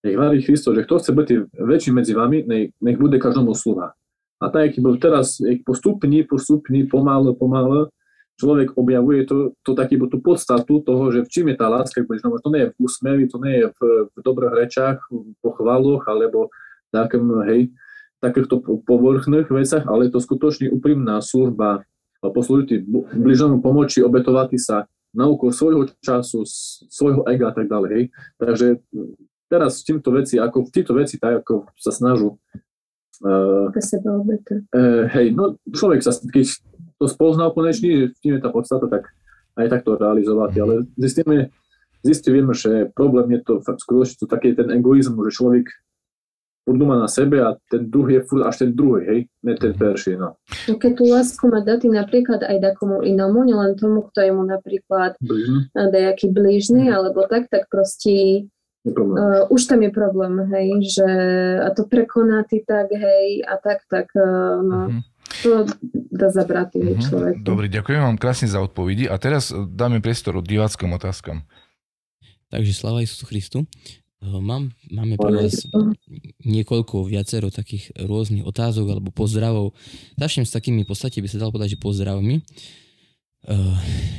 [0.00, 1.28] Nech varí Kristo, že kto chce byť
[1.60, 2.48] väčší medzi vami,
[2.80, 3.92] nech, bude každomu sluha.
[4.40, 5.36] A tak, jak bol teraz,
[5.68, 7.92] postupne, postupne, pomalu, pomalu,
[8.40, 12.08] človek objavuje to, to taký, tú podstatu toho, že v čím je tá láska k
[12.08, 12.32] bližnom.
[12.40, 16.48] To nie je v úsmevi, to nie je v, v dobrých rečách, v pochvaloch, alebo
[16.88, 17.68] takým, hej,
[18.24, 21.84] takýchto povrchných veciach, ale je to skutočne úprimná služba,
[22.20, 22.84] poslúžiť
[23.16, 26.44] bližnému pomoči, obetovať sa na úkor svojho času,
[26.88, 27.90] svojho ega a tak ďalej.
[27.90, 28.04] Hej.
[28.38, 28.66] Takže
[29.50, 32.38] teraz v týmto veci, ako v týchto veci, tak ako sa snažú
[33.26, 36.46] uh, uh, hej, no človek sa, keď
[37.00, 39.08] to spoznal konečne, že v tým je tá podstata, tak
[39.56, 41.48] aj takto realizovať, ale zistíme,
[42.04, 45.66] zistíme, že problém je to skutočne to taký ten egoizmus, že človek
[46.68, 49.80] furt na sebe a ten druhý je furt až ten druhý, hej, ne ten mhm.
[49.80, 50.36] perší, no.
[50.68, 50.74] no.
[50.76, 55.16] Keď tú lásku má dať napríklad aj takomu inomu, nielen tomu, kto je mu napríklad
[55.18, 55.72] Blížny.
[55.74, 56.94] nejaký blížny, mm.
[56.94, 58.46] alebo tak, tak proste
[58.80, 61.08] Uh, už tam je problém, hej, že
[61.60, 65.00] a to prekoná ty tak, hej, a tak, tak, uh, no, mm-hmm.
[65.42, 65.64] To
[66.10, 67.02] dá zabrať mm-hmm.
[67.06, 67.34] človek.
[67.40, 71.46] Dobre, ďakujem vám krásne za odpovedi a teraz dáme priestor diváckým otázkam.
[72.50, 73.58] Takže sláva Isusu Christu.
[74.20, 75.64] Mám, máme pre vás
[76.44, 79.72] niekoľko viacero takých rôznych otázok alebo pozdravov.
[80.20, 82.44] Začnem s takými, v podstate by sa dalo povedať, že pozdravmi.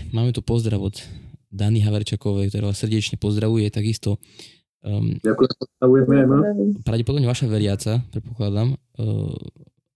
[0.10, 0.98] Máme tu pozdrav od
[1.54, 3.70] Dany Haverčakovej, ktorá vás srdečne pozdravuje.
[3.70, 4.18] Takisto
[4.82, 6.24] um, Ďakujem, pozdravujeme.
[6.26, 6.38] No.
[6.82, 9.36] Pravdepodobne vaša veriaca, predpokladám, uh,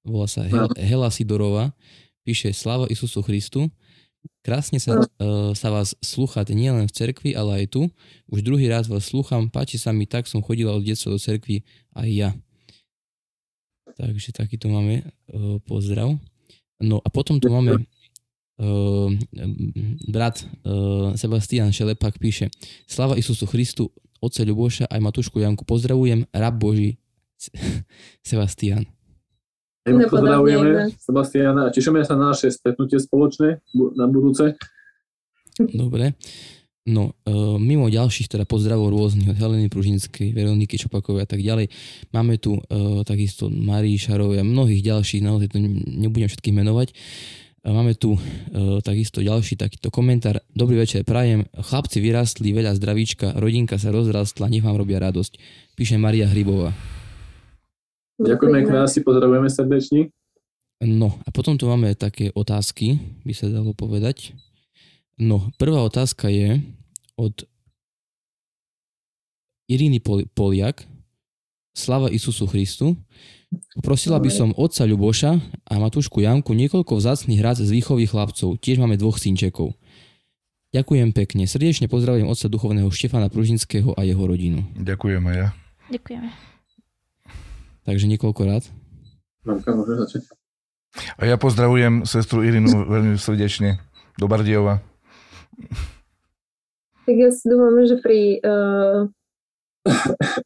[0.05, 1.73] volá sa Hel- Hela Sidorova,
[2.21, 3.67] píše Sláva Isusu Christu.
[4.41, 7.81] Krásne sa, uh, sa vás slúchať nielen v cerkvi, ale aj tu.
[8.29, 11.61] Už druhý raz vás slúcham, páči sa mi, tak som chodila od detstva do cerkvi
[11.93, 12.29] aj ja.
[13.97, 16.17] Takže takýto máme uh, pozdrav.
[16.81, 19.09] No a potom tu máme uh,
[20.09, 22.51] brat uh, Sebastian Šelepak píše
[22.89, 26.97] Slava Isusu Christu, Otce Ľuboša aj Matušku Janku pozdravujem, rab Boží
[28.27, 28.94] Sebastian.
[29.85, 33.61] Pozdravujeme Sebastiana a tešíme sa na naše stretnutie spoločné
[33.93, 34.57] na budúce.
[35.61, 36.17] Dobre.
[36.85, 41.73] No, uh, mimo ďalších teda pozdravov rôznych od Heleny Pružinskej, Veroniky Čopakovej a tak ďalej,
[42.13, 46.93] máme tu uh, takisto Marii Šarovej a mnohých ďalších, naozaj to nebudem všetkých menovať.
[47.65, 48.21] Uh, máme tu uh,
[48.85, 50.45] takisto ďalší takýto komentár.
[50.53, 51.49] Dobrý večer, prajem.
[51.57, 55.41] Chlapci vyrastli, veľa zdravíčka, rodinka sa rozrastla, nech vám robia radosť.
[55.73, 56.69] Píše Maria Hrybová.
[58.15, 60.01] Ďakujeme krásne, pozdravujeme srdečne.
[60.83, 64.35] No a potom tu máme také otázky, by sa dalo povedať.
[65.15, 66.59] No, prvá otázka je
[67.15, 67.47] od
[69.71, 70.03] Iriny
[70.35, 70.83] Poliak.
[71.75, 72.95] Slava Isusu Christu.
[73.83, 75.31] Prosila by som otca Ľuboša
[75.67, 78.59] a Matúšku Janku niekoľko vzácných rád z výchovy chlapcov.
[78.59, 79.75] Tiež máme dvoch synčekov.
[80.71, 81.47] Ďakujem pekne.
[81.47, 84.63] Srdečne pozdravujem otca duchovného Štefana Pružinského a jeho rodinu.
[84.75, 85.47] Ďakujem aj ja.
[85.91, 86.54] Ďakujeme.
[87.85, 88.65] Takže niekoľko rád.
[89.45, 90.21] Mamka, môže začať.
[91.21, 93.77] A ja pozdravujem sestru Irinu veľmi srdečne
[94.17, 94.81] do Bardiova.
[97.05, 99.05] Tak ja si dúfam, že pri uh,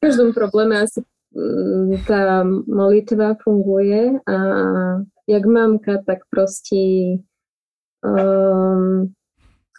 [0.03, 0.99] každom probléme asi
[1.31, 4.37] um, tá molitva funguje a
[5.29, 7.23] jak mamka, tak proste
[8.03, 9.13] um,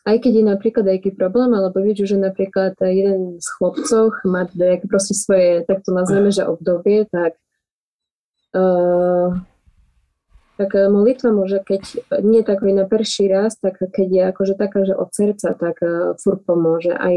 [0.08, 4.88] aj keď je napríklad nejaký problém, alebo vidíš, že napríklad jeden z chlopcov má nejaké
[4.88, 7.36] proste svoje, tak to nazveme, že obdobie, tak
[10.60, 11.82] tak molitva môže, keď
[12.20, 16.18] nie tak na prvší raz, tak keď je akože taká, že od srdca, tak uh,
[16.20, 16.92] furt pomôže.
[16.92, 17.16] Aj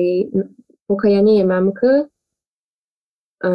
[0.88, 1.92] pokiaľ ja nie je mamka,
[3.44, 3.52] a,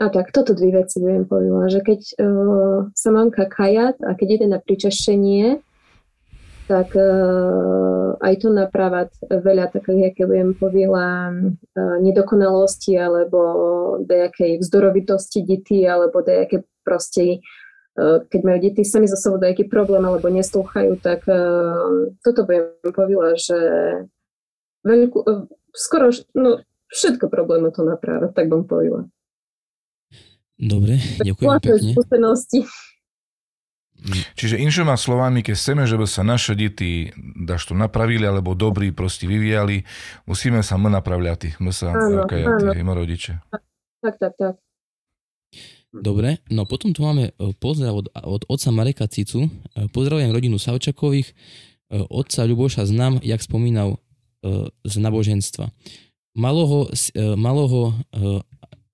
[0.00, 4.28] a tak, toto dve veci budem povedala, že keď uh, sa mamka kajat a keď
[4.40, 5.60] ide na pričašenie,
[6.64, 13.40] tak uh, aj to napravať veľa takých, aké budem povedala, uh, nedokonalosti alebo
[14.08, 17.44] nejakej vzdorovitosti detí alebo nejaké proste,
[18.00, 22.72] uh, keď majú deti sami za sebou nejaký problém alebo neslúchajú, tak uh, toto budem
[22.92, 23.58] povedala, že
[24.88, 25.44] veľkú, uh,
[25.76, 29.04] skoro no, všetko problémy to napravať, tak bym povedala.
[30.54, 31.92] Dobre, ďakujem pekne.
[31.92, 32.60] Skúsenosti.
[34.36, 39.24] Čiže inšoma slovami, keď chceme, żeby sa naše deti daž to napravili, alebo dobrí proste
[39.24, 39.88] vyvíjali,
[40.28, 42.28] musíme sa my napravľať, my sa áno,
[42.92, 43.40] rodiče.
[44.04, 44.54] Tak, tak, tak.
[45.94, 49.46] Dobre, no potom tu máme e, pozdrav od, od otca Mareka Cicu.
[49.46, 51.30] E, Pozdravujem rodinu Savčakových.
[51.30, 51.34] E,
[52.10, 54.02] Otca Ľuboša znám, jak spomínal
[54.84, 55.72] z naboženstva.
[56.36, 57.96] Maloho, maloho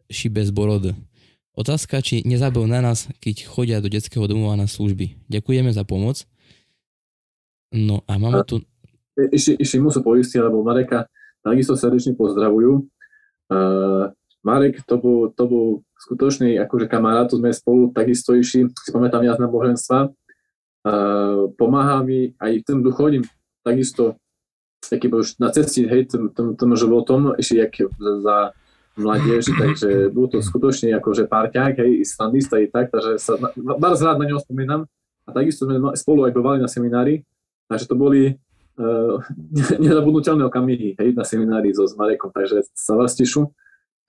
[0.07, 0.95] ši bez borod.
[1.55, 5.19] Otázka, či nezabil na nás, keď chodia do detského domova na služby.
[5.27, 6.25] Ďakujeme za pomoc.
[7.75, 8.63] No a máme tu...
[9.19, 11.11] Ešte, ešte musím poistiť, lebo Mareka
[11.43, 12.87] takisto srdečne pozdravujú.
[13.51, 14.15] Uh,
[14.47, 15.67] Marek, to bol, to bol
[16.01, 20.09] skutočný akože kamarát, tu sme spolu takisto išli, si pamätám ja z náboženstva.
[20.81, 23.27] Uh, pomáha mi aj tým duchovným
[23.61, 24.17] takisto
[24.81, 27.73] taký bol na ceste, hej, tým, tým, tým životom, ešte jak
[28.25, 28.57] za
[28.99, 34.19] mladiež, takže bol to skutočne akože parťák, hej, islandista i tak, takže sa bardzo rád
[34.19, 34.87] na neho spomínam.
[35.29, 37.23] A takisto sme spolu aj bovali na seminári,
[37.71, 39.23] takže to boli uh,
[39.85, 43.53] nezabudnutelné okamihy, hej, na seminári so s Marekom, takže sa vás tešu.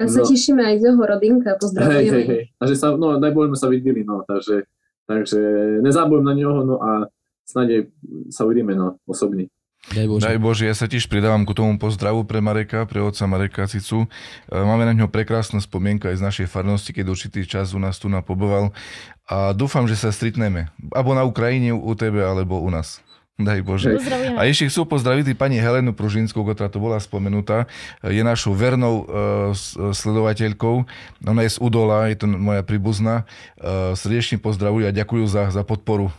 [0.01, 0.29] A sa no.
[0.33, 2.01] tešíme aj z jeho rodinka, pozdravujeme.
[2.01, 2.43] Hej, hej, hej.
[2.57, 4.65] A že sa, no, najbolj sme sa videli, no, takže,
[5.05, 5.39] takže
[5.85, 7.05] nezabudnem na neho, no a
[7.45, 7.93] snáď
[8.33, 9.53] sa uvidíme, no, osobne.
[9.89, 10.21] Daj Bože.
[10.21, 14.05] Daj Bože, ja sa tiež pridávam ku tomu pozdravu pre Mareka, pre otca Mareka Cicu.
[14.05, 14.07] E,
[14.53, 18.05] máme na ňo prekrásnu spomienku aj z našej farnosti, keď určitý čas u nás tu
[18.05, 18.77] napoboval.
[19.25, 20.69] A dúfam, že sa stretneme.
[20.93, 23.01] Abo na Ukrajine u tebe, alebo u nás.
[23.41, 23.97] Daj Bože.
[23.97, 24.37] Pozdravujeme.
[24.37, 27.65] A ešte chcú pozdraviť pani Helenu Pružinskú, ktorá to bola spomenutá.
[28.05, 29.55] Je našou vernou uh,
[29.97, 30.85] sledovateľkou.
[31.25, 33.25] Ona je z Udola, je to moja príbuzná.
[33.57, 36.13] Uh, srdečne pozdravujú a ďakujú za, za podporu.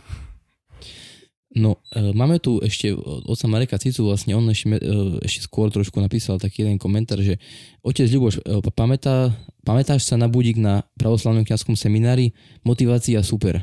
[1.53, 2.89] No, e, máme tu ešte
[3.29, 7.37] oca Mareka Cicu, vlastne on ešte, e, ešte skôr trošku napísal taký jeden komentár, že
[7.85, 9.29] otec Ľuboš, e, pamätá,
[9.61, 12.33] pamätáš sa na budík na pravoslavnom kňazskom seminári?
[12.65, 13.61] Motivácia super.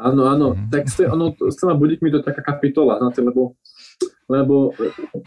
[0.00, 0.72] Áno, áno, mm.
[0.72, 3.56] tak ste, ono, s tými budíkmi to je taká kapitola, znáte, lebo,
[4.28, 4.72] lebo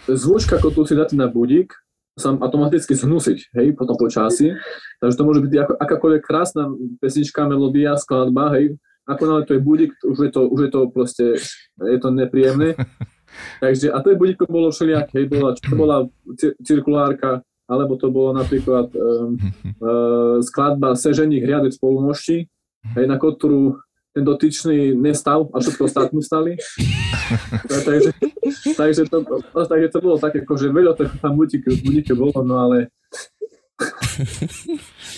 [0.09, 1.69] zvučka, ako tu si dáte na budík,
[2.17, 4.51] sa automaticky zhnusiť, hej, potom po časi.
[4.99, 6.67] Takže to môže byť ako, akákoľvek krásna
[6.99, 8.75] pesnička, melódia, skladba, hej,
[9.09, 11.25] ako náhle to je budík, už je to, už je to proste,
[11.81, 12.77] je to nepríjemné.
[13.61, 15.97] Takže, a to je budík, bolo všelijak, hej, bola, čo to bola
[16.65, 19.37] cirkulárka, alebo to bolo napríklad um,
[19.81, 22.49] uh, skladba Sežení hriadec spolumošti,
[22.97, 23.77] hej, na ktorú
[24.09, 26.57] ten dotyčný nestal a všetko ostatní stali.
[27.87, 28.09] takže,
[28.73, 29.17] takže, to,
[29.53, 32.89] takže to bolo také, akože veľa tak tam budíky, budíky bolo, no ale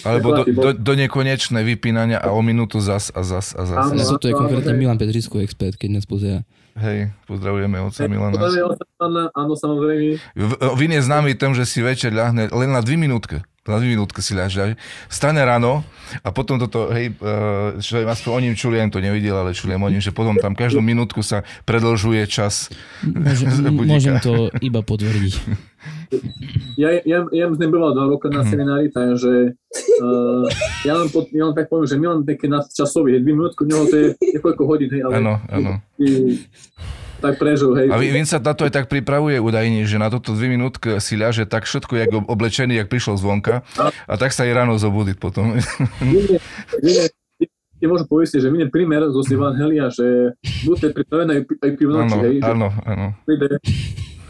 [0.01, 3.91] Alebo do, do, do nekonečné vypínania a o minútu zas a zas a zas.
[3.91, 6.41] Áno, to je konkrétne Milan Petrisku expert, keď nás pozera.
[6.79, 8.33] Hej, pozdravujeme oca Milana.
[8.39, 10.17] Pozdravujeme oca Milana, áno, samozrejme.
[10.79, 14.25] Vy je známy tým, že si večer ľahne len na dvi minútke na dve minútky
[14.25, 14.73] si ľaž,
[15.05, 15.85] stane ráno
[16.25, 17.13] a potom toto, hej,
[17.77, 20.81] čo aspoň o ním čuli, to nevidel, ale čuli o ním, že potom tam každú
[20.81, 22.73] minútku sa predlžuje čas.
[23.05, 25.33] Môžem, môžem to iba potvrdiť.
[26.75, 28.49] Ja, ja, ja som nebýval dva roky na mhm.
[28.51, 29.55] seminári, takže
[30.03, 30.45] uh,
[30.83, 33.87] ja, len pod, ja len tak poviem, že my len také nadčasové, dve minútky, neho
[33.87, 35.23] to je niekoľko hodín, hej, ale...
[35.23, 35.71] Áno, áno
[37.21, 37.87] tak prežil, hej.
[37.93, 41.13] A Vin sa na to aj tak pripravuje údajne, že na toto dve minútky si
[41.13, 43.61] ľaže tak všetko, jak oblečený, jak prišiel zvonka
[44.09, 45.55] a tak sa aj ráno zobudiť potom.
[47.81, 52.35] Ti môžem povedať, že mine primer zo Evangelia, že buďte pripravené aj pivnoči, hej.
[52.45, 53.17] Áno, áno.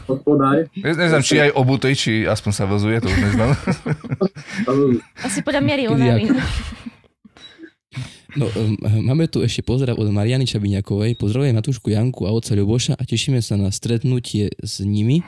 [0.02, 0.68] Podaj.
[0.82, 3.50] Ne, neznám, či aj obutej, či aspoň sa vozuje, to už neznám.
[5.26, 6.28] Asi podľa miery únavy.
[8.32, 11.20] No, um, máme tu ešte pozdrav od Mariany Čabiňakovej.
[11.20, 15.20] Pozdravujem Matúšku Janku a otca Ľuboša a tešíme sa na stretnutie s nimi.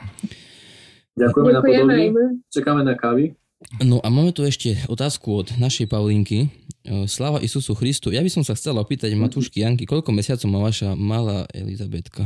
[1.13, 3.37] Ďakujeme, Ďakujeme na Čakáme na kávy.
[3.85, 6.49] No a máme tu ešte otázku od našej Paulinky.
[6.81, 8.09] E, Sláva Isusu Christu.
[8.09, 12.25] Ja by som sa chcela opýtať Matúšky Janky, koľko mesiacov má vaša malá Elizabetka?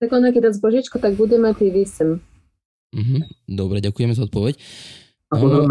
[0.00, 2.16] Tak ona keď dá zbožičko, tak bude mať 8.
[2.96, 4.56] Mhm, dobre, ďakujeme za odpoveď.
[5.32, 5.68] A no,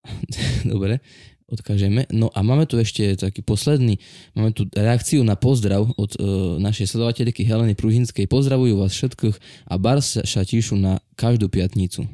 [0.72, 1.04] Dobre
[1.50, 2.06] odkážeme.
[2.14, 3.98] No a máme tu ešte taký posledný,
[4.38, 8.30] máme tu reakciu na pozdrav od uh, našej sledovateľky Heleny Pružinskej.
[8.30, 9.36] Pozdravujú vás všetkých
[9.66, 12.06] a bar sa tíšu na každú piatnicu.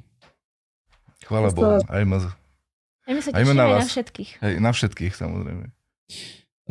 [1.29, 2.19] Chvala Bohu, aj ma...
[3.07, 3.87] Aj my sa tešíme na, vás.
[3.87, 4.31] na všetkých.
[4.43, 5.65] Aj na všetkých, samozrejme.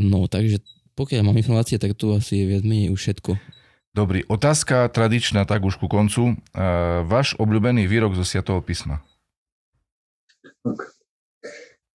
[0.04, 0.60] No, takže
[1.00, 3.40] pokiaľ mám informácie, tak tu asi je viac menej už všetko.
[3.96, 6.36] Dobrý, otázka tradičná, tak už ku koncu.
[6.52, 9.00] Uh, váš obľúbený výrok zo Sviatého písma?
[10.68, 10.95] Okay.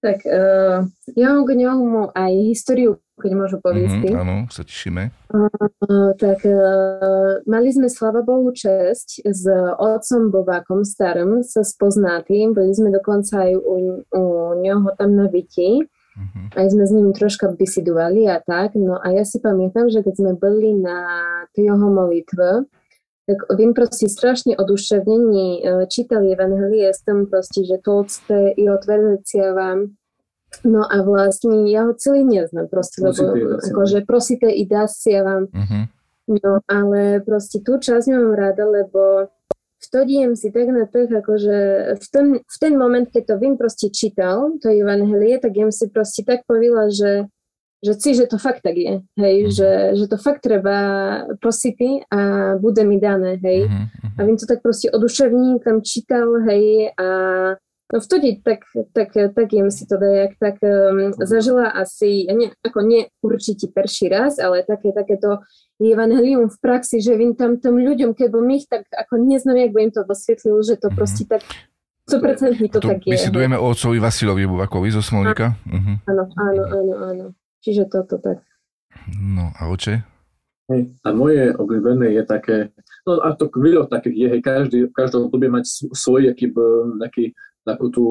[0.00, 4.00] Tak uh, ja mám k ňomu aj históriu, keď môžu povedať.
[4.00, 5.12] Mm-hmm, áno, sa tešíme.
[5.28, 9.44] Uh, tak uh, mali sme, slava Bohu, čest s
[9.76, 12.56] otcom Bovákom starým sa spoznatým.
[12.56, 14.24] Boli sme dokonca aj u, u
[14.56, 15.84] neho tam na byti.
[15.84, 16.48] Uh-huh.
[16.56, 18.80] Aj sme s ním troška bisidovali a tak.
[18.80, 21.04] No a ja si pamätám, že keď sme boli na
[21.52, 22.64] tej jeho molitve,
[23.30, 29.86] tak viem proste strašne oduševnení e, čítali Evangelie s proste, že Tolsté, jeho tvrdzeciava,
[30.66, 35.46] No a vlastne ja ho celý neznám proste, prosite, lebo akože prosité i dasia vám.
[35.46, 35.82] Uh-huh.
[36.26, 39.30] No ale proste tú časť mám rada, lebo
[39.78, 41.56] vtodiem si tak na tých, akože
[41.96, 45.86] v ten, v ten moment, keď to vím proste čítal, to Evangelie, tak ja si
[45.86, 47.30] proste tak povila, že
[47.80, 49.50] že si, že to fakt tak je, hej, mm.
[49.50, 50.76] že, že to fakt treba
[51.40, 52.20] prosiť a
[52.60, 53.72] bude mi dané, hej.
[53.72, 54.16] Mm-hmm.
[54.16, 57.06] A vím to tak proste oduševní, tam čítal, hej, a
[57.90, 62.84] no vtedy tak, tak, tak jem si to dajak, tak um, zažila asi, ne, ako
[62.84, 65.40] nie určite perší raz, ale také, takéto
[65.80, 69.80] evangelium v praxi, že vím tam tom ľuďom, keby ich tak ako neznám, jak by
[69.88, 70.98] im to vysvetlil, že to mm-hmm.
[71.00, 71.42] proste tak
[72.10, 73.14] 100% to, to tak je.
[73.14, 75.54] Vysvetujeme o otcovi Vasilovi Bubakovi zo Smolníka.
[75.66, 75.92] Mhm.
[76.10, 77.24] Áno, áno, áno, áno.
[77.60, 78.40] Čiže toto tak.
[79.16, 80.02] No a oče?
[81.02, 82.56] A moje obľúbené je také,
[83.02, 86.54] no a to kvíľo takých je, hej, každý, v každom období mať svoj aký,
[87.02, 87.34] aký,
[87.66, 88.04] takú tú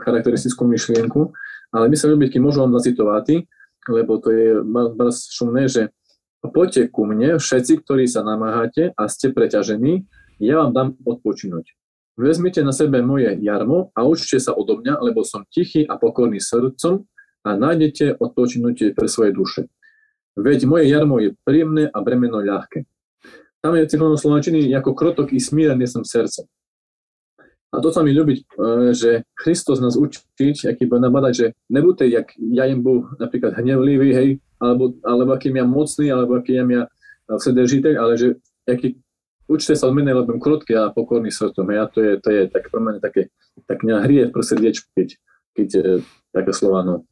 [0.00, 1.36] charakteristickú myšlienku,
[1.76, 3.44] ale my sa ľúbiť, keď môžu vám zacitovať,
[3.92, 4.48] lebo to je
[4.96, 5.92] bardzo šumné, že
[6.40, 10.08] poďte ku mne, všetci, ktorí sa namáhate a ste preťažení,
[10.40, 11.76] ja vám dám odpočinúť.
[12.16, 16.40] Vezmite na sebe moje jarmo a učte sa odo mňa, lebo som tichý a pokorný
[16.40, 17.04] srdcom
[17.46, 19.70] a nájdete odpočinutie pre svoje duše.
[20.34, 22.82] Veď moje jarmo je príjemné a bremeno ľahké.
[23.62, 26.44] Tam je cyklon slovenčiny ako krotok i smírený som srdce.
[27.70, 28.44] A to sa mi ľúbiť, e,
[28.94, 34.10] že Kristus nás učiť, aký bude nabadať, že nebuďte, jak ja im bol napríklad hnevlivý,
[34.14, 34.28] hej,
[34.62, 36.82] alebo, alebo akým ja mocný, alebo akým ja
[37.26, 38.28] vsedržiteľ, ale že
[38.70, 38.96] aký,
[39.50, 41.66] učte sa od mene, lebo krotký a pokorný srdcom.
[41.68, 43.22] Hej, a to je, to je tak pre mňa také,
[43.66, 45.08] tak mňa hrie pro srdiečku, keď,
[45.58, 45.82] keď e,
[46.32, 47.04] také slova, no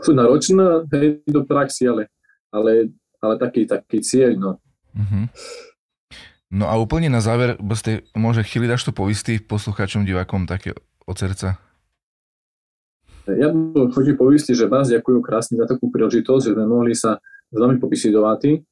[0.00, 2.08] sú náročné hej, do praxi, ale,
[2.48, 2.88] ale,
[3.20, 4.32] ale taký, taký cieľ.
[4.40, 4.50] No.
[4.96, 5.24] Uh-huh.
[6.48, 10.72] no a úplne na záver, ste, môže chvíli dáš to povistý poslucháčom, divákom také
[11.04, 11.60] od srdca?
[13.22, 13.54] Ja
[13.94, 17.22] chodím povistiť, že vás ďakujem krásne za takú príležitosť, že sme mohli sa
[17.52, 18.66] s vami popisidovať.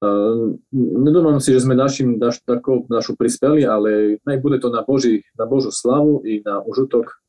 [0.00, 4.80] Uh, nedomám si, že sme našim, naš, takou, našu prispeli, ale nech bude to na,
[4.80, 7.20] Boží, na Božú slavu i na užitok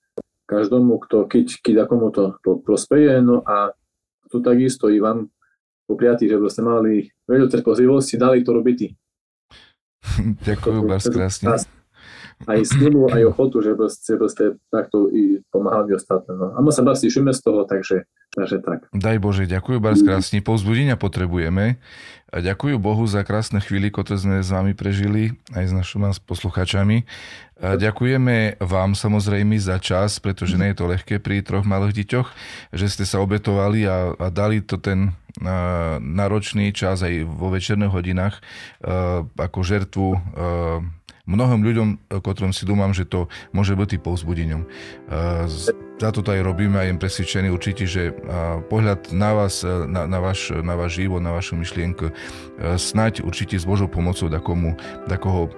[0.51, 3.23] každomu, kto, keď, keď akomu to, to prospeje.
[3.23, 3.71] No a
[4.27, 5.31] tu takisto i vám
[5.87, 8.79] popriatí, že ste mali veľa trpozlivosti, dali to robiť.
[10.47, 11.55] Ďakujem vás krásne.
[12.41, 16.33] Aj snilu, aj ochotu, že ste, ste takto i pomáhali ostatné.
[16.35, 16.57] No.
[16.57, 18.87] A my sa tešíme z toho, takže Takže tak.
[18.95, 20.39] Daj Bože, ďakujem vás krásne.
[20.39, 21.83] Povzbudenia potrebujeme.
[22.31, 27.03] A ďakujem Bohu za krásne chvíli, ktoré sme s vami prežili, aj s našimi posluchačami.
[27.59, 32.27] A ďakujeme vám samozrejme za čas, pretože nie je to ľahké pri troch malých deťoch,
[32.71, 35.11] že ste sa obetovali a, a dali to ten
[35.99, 38.39] náročný čas aj vo večerných hodinách
[39.35, 40.07] ako žertvu
[41.27, 44.67] mnohým ľuďom, ktorom si dúmam, že to môže byť povzbudením.
[46.01, 48.09] Za to aj robíme a jem presvedčený určite, že
[48.73, 52.09] pohľad na vás, na, na, váš, na váš život, na vašu myšlienku,
[52.57, 54.73] snať určite s Božou pomocou takomu,
[55.05, 55.53] takoho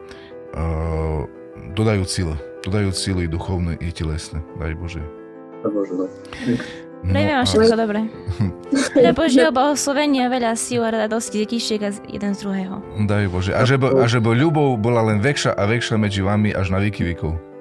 [1.72, 2.36] dodajú sílu.
[2.68, 4.44] Dodajú síly duchovné i telesné.
[4.60, 5.00] Daj Bože.
[5.64, 6.06] Daj Bože, no.
[7.04, 8.00] No, Prejme vám všetko dobre.
[9.00, 12.84] Teda Božieho blahoslovenia, veľa síl a radosti detíšiek a jeden z druhého.
[13.08, 13.52] Daj Bože.
[13.56, 17.53] A že, a ľubov bola len väčšia a väčšia medzi vami až na výky výkov.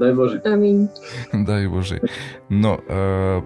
[0.00, 0.38] Daj Bože.
[0.48, 0.88] Amin.
[1.48, 1.98] Daj Bože.
[2.48, 3.44] No, uh,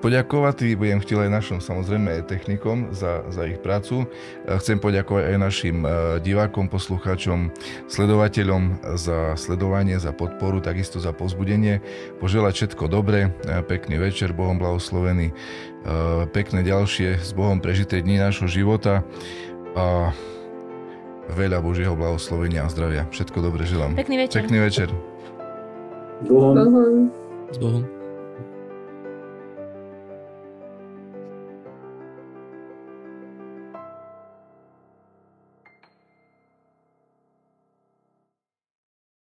[0.00, 4.06] poďakovať budem chcel aj našim samozrejme technikom za, za ich prácu.
[4.46, 5.76] Chcem poďakovať aj našim
[6.22, 7.50] divákom, poslucháčom,
[7.90, 11.82] sledovateľom za sledovanie, za podporu, takisto za pozbudenie.
[12.22, 13.34] Poželať všetko dobré,
[13.66, 15.34] pekný večer, Bohom blahoslovený,
[16.30, 19.02] pekné ďalšie s Bohom prežité dni nášho života
[19.74, 20.14] a
[21.34, 23.08] veľa Božieho blahoslovenia a zdravia.
[23.10, 23.96] Všetko dobre želám.
[23.96, 24.44] Pekný večer.
[24.44, 25.13] Pekný večer.
[26.22, 26.54] Bohom.
[26.54, 27.10] Bohom.
[27.50, 27.93] S Bohom.